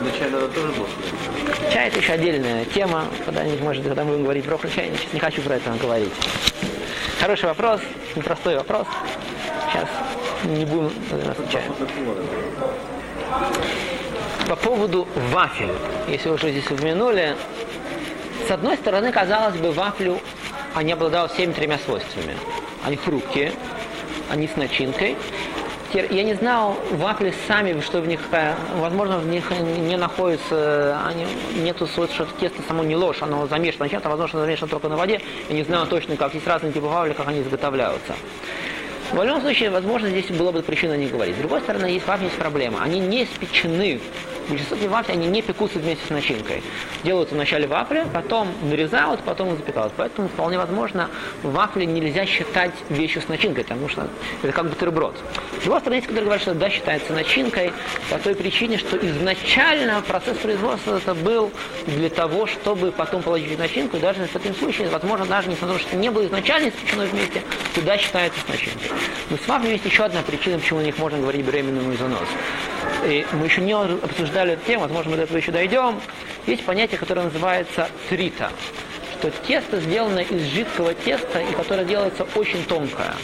Но 0.02 0.10
чай 0.18 0.30
тоже 0.30 0.72
было 0.72 0.88
Чай 1.72 1.88
это 1.88 1.98
еще 1.98 2.12
отдельная 2.12 2.64
тема, 2.64 3.04
когда-нибудь, 3.24 3.60
может, 3.60 3.84
когда 3.84 4.04
мы 4.04 4.12
будем 4.12 4.24
говорить 4.24 4.44
про 4.44 4.58
чай, 4.68 4.88
я 4.90 4.96
сейчас 4.96 5.12
не 5.12 5.20
хочу 5.20 5.42
про 5.42 5.56
это 5.56 5.70
говорить. 5.80 6.12
Хороший 7.20 7.46
вопрос, 7.46 7.80
непростой 8.16 8.56
вопрос. 8.56 8.86
Сейчас 9.70 9.88
не 10.44 10.64
будем 10.64 10.92
отвечать. 11.30 11.64
по 14.48 14.56
поводу 14.56 15.06
вафель. 15.30 15.70
Если 16.08 16.28
уже 16.28 16.50
здесь 16.50 16.68
упомянули, 16.70 17.36
с 18.48 18.50
одной 18.50 18.76
стороны, 18.76 19.12
казалось 19.12 19.56
бы, 19.56 19.70
вафлю 19.70 20.18
они 20.74 20.92
обладают 20.92 21.32
всеми 21.32 21.52
тремя 21.52 21.78
свойствами. 21.78 22.34
Они 22.84 22.96
хрупкие, 22.96 23.52
они 24.30 24.48
с 24.48 24.56
начинкой. 24.56 25.16
Я 25.92 26.22
не 26.22 26.34
знал 26.34 26.76
вафли 26.92 27.34
сами, 27.48 27.80
что 27.80 28.00
в 28.00 28.06
них, 28.06 28.20
э, 28.30 28.54
возможно, 28.76 29.18
в 29.18 29.26
них 29.26 29.50
не 29.50 29.96
находится, 29.96 31.00
они, 31.04 31.26
нету 31.62 31.88
свойств, 31.88 32.14
что 32.14 32.28
тесто 32.38 32.62
само 32.62 32.84
не 32.84 32.94
ложь, 32.94 33.22
оно 33.22 33.48
замешано 33.48 33.88
чем-то, 33.88 34.08
возможно, 34.08 34.40
замешано 34.40 34.68
только 34.68 34.88
на 34.88 34.96
воде. 34.96 35.20
Я 35.48 35.54
не 35.56 35.64
знаю 35.64 35.86
точно, 35.86 36.16
как 36.16 36.32
есть 36.34 36.46
разные 36.46 36.72
типы 36.72 36.86
вафли, 36.86 37.12
как 37.12 37.26
они 37.26 37.40
изготовляются. 37.40 38.14
В 39.10 39.20
любом 39.20 39.40
случае, 39.40 39.70
возможно, 39.70 40.08
здесь 40.08 40.30
было 40.30 40.52
бы 40.52 40.62
причина 40.62 40.96
не 40.96 41.06
говорить. 41.06 41.34
С 41.34 41.38
другой 41.38 41.60
стороны, 41.62 41.86
есть 41.86 42.06
есть 42.06 42.36
проблема. 42.36 42.80
Они 42.82 43.00
не 43.00 43.24
испечены. 43.24 44.00
Большинство 44.50 44.76
этих 44.76 44.90
вафли, 44.90 45.12
они 45.12 45.28
не 45.28 45.42
пекутся 45.42 45.78
вместе 45.78 46.04
с 46.04 46.10
начинкой. 46.10 46.60
Делаются 47.04 47.36
вначале 47.36 47.68
вафли, 47.68 48.04
потом 48.12 48.48
нарезают, 48.62 49.20
потом 49.20 49.56
запекают. 49.56 49.92
Поэтому 49.96 50.26
вполне 50.28 50.58
возможно, 50.58 51.08
вафли 51.44 51.84
нельзя 51.84 52.26
считать 52.26 52.72
вещью 52.88 53.22
с 53.22 53.28
начинкой, 53.28 53.62
потому 53.62 53.88
что 53.88 54.08
это 54.42 54.52
как 54.52 54.68
бутерброд. 54.68 55.16
С 55.60 55.62
другой 55.62 55.80
стороны, 55.80 55.96
есть, 55.98 56.08
которые 56.08 56.24
говорят, 56.24 56.42
что 56.42 56.54
да, 56.54 56.68
считается 56.68 57.12
начинкой, 57.12 57.72
по 58.10 58.18
той 58.18 58.34
причине, 58.34 58.78
что 58.78 58.96
изначально 58.96 60.02
процесс 60.02 60.36
производства 60.38 60.96
это 60.96 61.14
был 61.14 61.52
для 61.86 62.10
того, 62.10 62.46
чтобы 62.46 62.90
потом 62.90 63.22
получить 63.22 63.56
начинку, 63.56 63.98
и 63.98 64.00
даже 64.00 64.24
в 64.24 64.32
таком 64.32 64.56
случае, 64.56 64.88
возможно, 64.88 65.26
даже 65.26 65.48
несмотря 65.48 65.74
на 65.74 65.78
то, 65.78 65.86
что 65.86 65.96
не 65.96 66.10
было 66.10 66.26
изначально 66.26 66.70
испечено 66.70 67.04
вместе, 67.04 67.42
туда 67.72 67.96
считается 67.98 68.40
с 68.40 68.48
начинкой. 68.48 68.90
Но 69.30 69.36
с 69.36 69.46
вафлями 69.46 69.74
есть 69.74 69.84
еще 69.84 70.02
одна 70.02 70.22
причина, 70.22 70.58
почему 70.58 70.80
о 70.80 70.82
них 70.82 70.98
можно 70.98 71.18
говорить 71.18 71.46
беременному 71.46 71.96
занос. 71.96 72.28
И 73.06 73.26
мы 73.32 73.46
еще 73.46 73.60
не 73.60 73.72
обсуждали 73.72 74.52
эту 74.52 74.66
тему, 74.66 74.82
возможно, 74.82 75.12
мы 75.12 75.16
до 75.16 75.22
этого 75.22 75.38
еще 75.38 75.52
дойдем. 75.52 76.00
Есть 76.46 76.64
понятие, 76.64 76.98
которое 76.98 77.22
называется 77.22 77.88
трита. 78.08 78.50
Что 79.18 79.30
тесто 79.46 79.80
сделано 79.80 80.20
из 80.20 80.42
жидкого 80.46 80.94
теста, 80.94 81.40
и 81.40 81.52
которое 81.54 81.84
делается 81.84 82.26
очень 82.34 82.64
тонкое. 82.64 83.14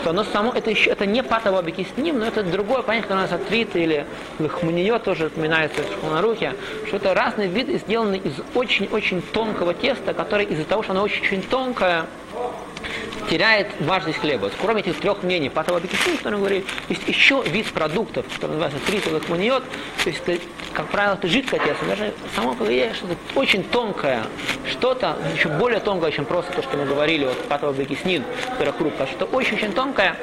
Что 0.00 0.10
оно 0.10 0.24
само, 0.24 0.52
это 0.52 0.70
еще, 0.70 0.90
это 0.90 1.06
не 1.06 1.22
патово 1.22 1.58
ним, 1.96 2.18
но 2.18 2.26
это 2.26 2.42
другое 2.42 2.82
понятие, 2.82 3.04
которое 3.04 3.22
называется 3.22 3.48
трита 3.48 3.78
или 3.78 4.06
лохманиё, 4.38 4.98
тоже 4.98 5.26
упоминается 5.26 5.82
в 6.02 6.20
руке, 6.20 6.54
что 6.86 6.96
это 6.96 7.14
разный 7.14 7.48
вид, 7.48 7.68
сделанный 7.82 8.18
из 8.18 8.34
очень-очень 8.54 9.22
тонкого 9.22 9.74
теста, 9.74 10.14
которое 10.14 10.46
из-за 10.46 10.64
того, 10.64 10.82
что 10.82 10.92
оно 10.92 11.02
очень-очень 11.02 11.42
тонкое, 11.42 12.06
теряет 13.28 13.68
важность 13.80 14.18
хлеба. 14.18 14.50
Кроме 14.60 14.80
этих 14.80 14.98
трех 15.00 15.22
мнений, 15.22 15.48
патова 15.48 15.80
бекисин, 15.80 16.16
который 16.16 16.38
говорит, 16.38 16.66
есть 16.88 17.06
еще 17.06 17.42
вид 17.46 17.66
продуктов, 17.72 18.26
который 18.34 18.52
называется 18.52 18.78
тритовых 18.86 19.28
маниот, 19.28 19.64
то 20.04 20.10
есть, 20.10 20.22
как 20.72 20.88
правило, 20.88 21.14
это 21.14 21.28
жидкое 21.28 21.60
тесто, 21.60 21.84
даже 21.86 22.14
само 22.34 22.54
по 22.54 22.64
себе 22.64 22.92
что-то 22.94 23.16
очень 23.34 23.64
тонкое, 23.64 24.24
что-то 24.70 25.16
еще 25.34 25.48
более 25.48 25.80
тонкое, 25.80 26.12
чем 26.12 26.24
просто 26.24 26.52
то, 26.52 26.62
что 26.62 26.76
мы 26.76 26.86
говорили, 26.86 27.24
вот 27.24 27.38
патова 27.48 27.72
бекиснин, 27.72 28.24
хрупкая, 28.78 29.06
что-то 29.06 29.26
очень-очень 29.26 29.72
тонкое, 29.72 30.16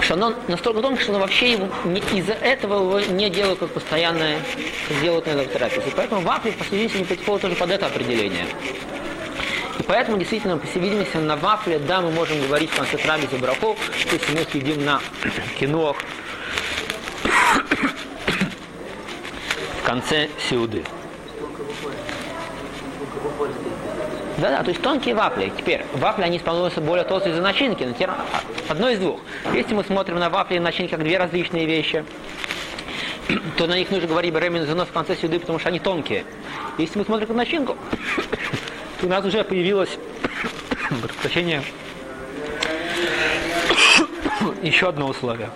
что 0.00 0.14
оно 0.14 0.34
настолько 0.48 0.82
тонкое, 0.82 1.02
что 1.02 1.12
оно 1.12 1.20
вообще 1.20 1.52
его 1.52 1.68
не, 1.84 2.00
из-за 2.18 2.34
этого 2.34 2.98
его 2.98 3.12
не 3.12 3.30
делают 3.30 3.60
как 3.60 3.70
постоянное, 3.70 4.38
делают 5.00 5.26
на 5.26 5.30
электротропе. 5.32 5.82
Поэтому 5.96 6.20
вафли, 6.20 6.50
по 6.50 6.64
всей 6.64 6.82
видимости, 6.82 7.14
подходят 7.14 7.42
тоже 7.42 7.54
под 7.54 7.70
это 7.70 7.86
определение. 7.86 8.46
Поэтому, 9.86 10.18
действительно, 10.18 10.56
по 10.56 10.66
всей 10.66 10.80
видимости, 10.80 11.16
на 11.16 11.36
вафле, 11.36 11.78
да, 11.78 12.00
мы 12.00 12.10
можем 12.10 12.40
говорить 12.40 12.70
в 12.70 12.76
конце 12.76 12.96
трапезы 12.96 13.36
брахов, 13.36 13.78
если 14.10 14.38
мы 14.38 14.46
сидим 14.52 14.84
на 14.84 15.00
кинох 15.58 15.96
в 19.80 19.86
конце 19.86 20.28
сеуды. 20.48 20.84
Да-да, 24.38 24.62
то 24.62 24.70
есть 24.70 24.82
тонкие 24.82 25.14
вафли. 25.14 25.52
Теперь, 25.56 25.84
вафли, 25.92 26.22
они 26.22 26.38
становятся 26.38 26.80
более 26.80 27.04
толстые 27.04 27.32
из-за 27.32 27.42
начинки, 27.42 27.84
но 27.84 27.92
теперь 27.92 28.10
одно 28.68 28.88
из 28.88 28.98
двух. 28.98 29.20
Если 29.52 29.74
мы 29.74 29.84
смотрим 29.84 30.18
на 30.18 30.28
вафли 30.28 30.56
и 30.56 30.58
начинки 30.58 30.90
как 30.90 31.04
две 31.04 31.18
различные 31.18 31.66
вещи, 31.66 32.04
то 33.56 33.66
на 33.66 33.78
них 33.78 33.90
нужно 33.90 34.08
говорить 34.08 34.34
занос 34.66 34.88
в 34.88 34.92
конце 34.92 35.16
сюды, 35.16 35.38
потому 35.38 35.58
что 35.58 35.68
они 35.68 35.78
тонкие. 35.78 36.24
Если 36.78 36.98
мы 36.98 37.04
смотрим 37.04 37.28
на 37.28 37.34
начинку, 37.34 37.76
у 39.04 39.08
нас 39.08 39.24
уже 39.24 39.44
появилось 39.44 39.98
прощение 41.20 41.62
еще 44.62 44.88
одно 44.88 45.08
условие. 45.08 45.50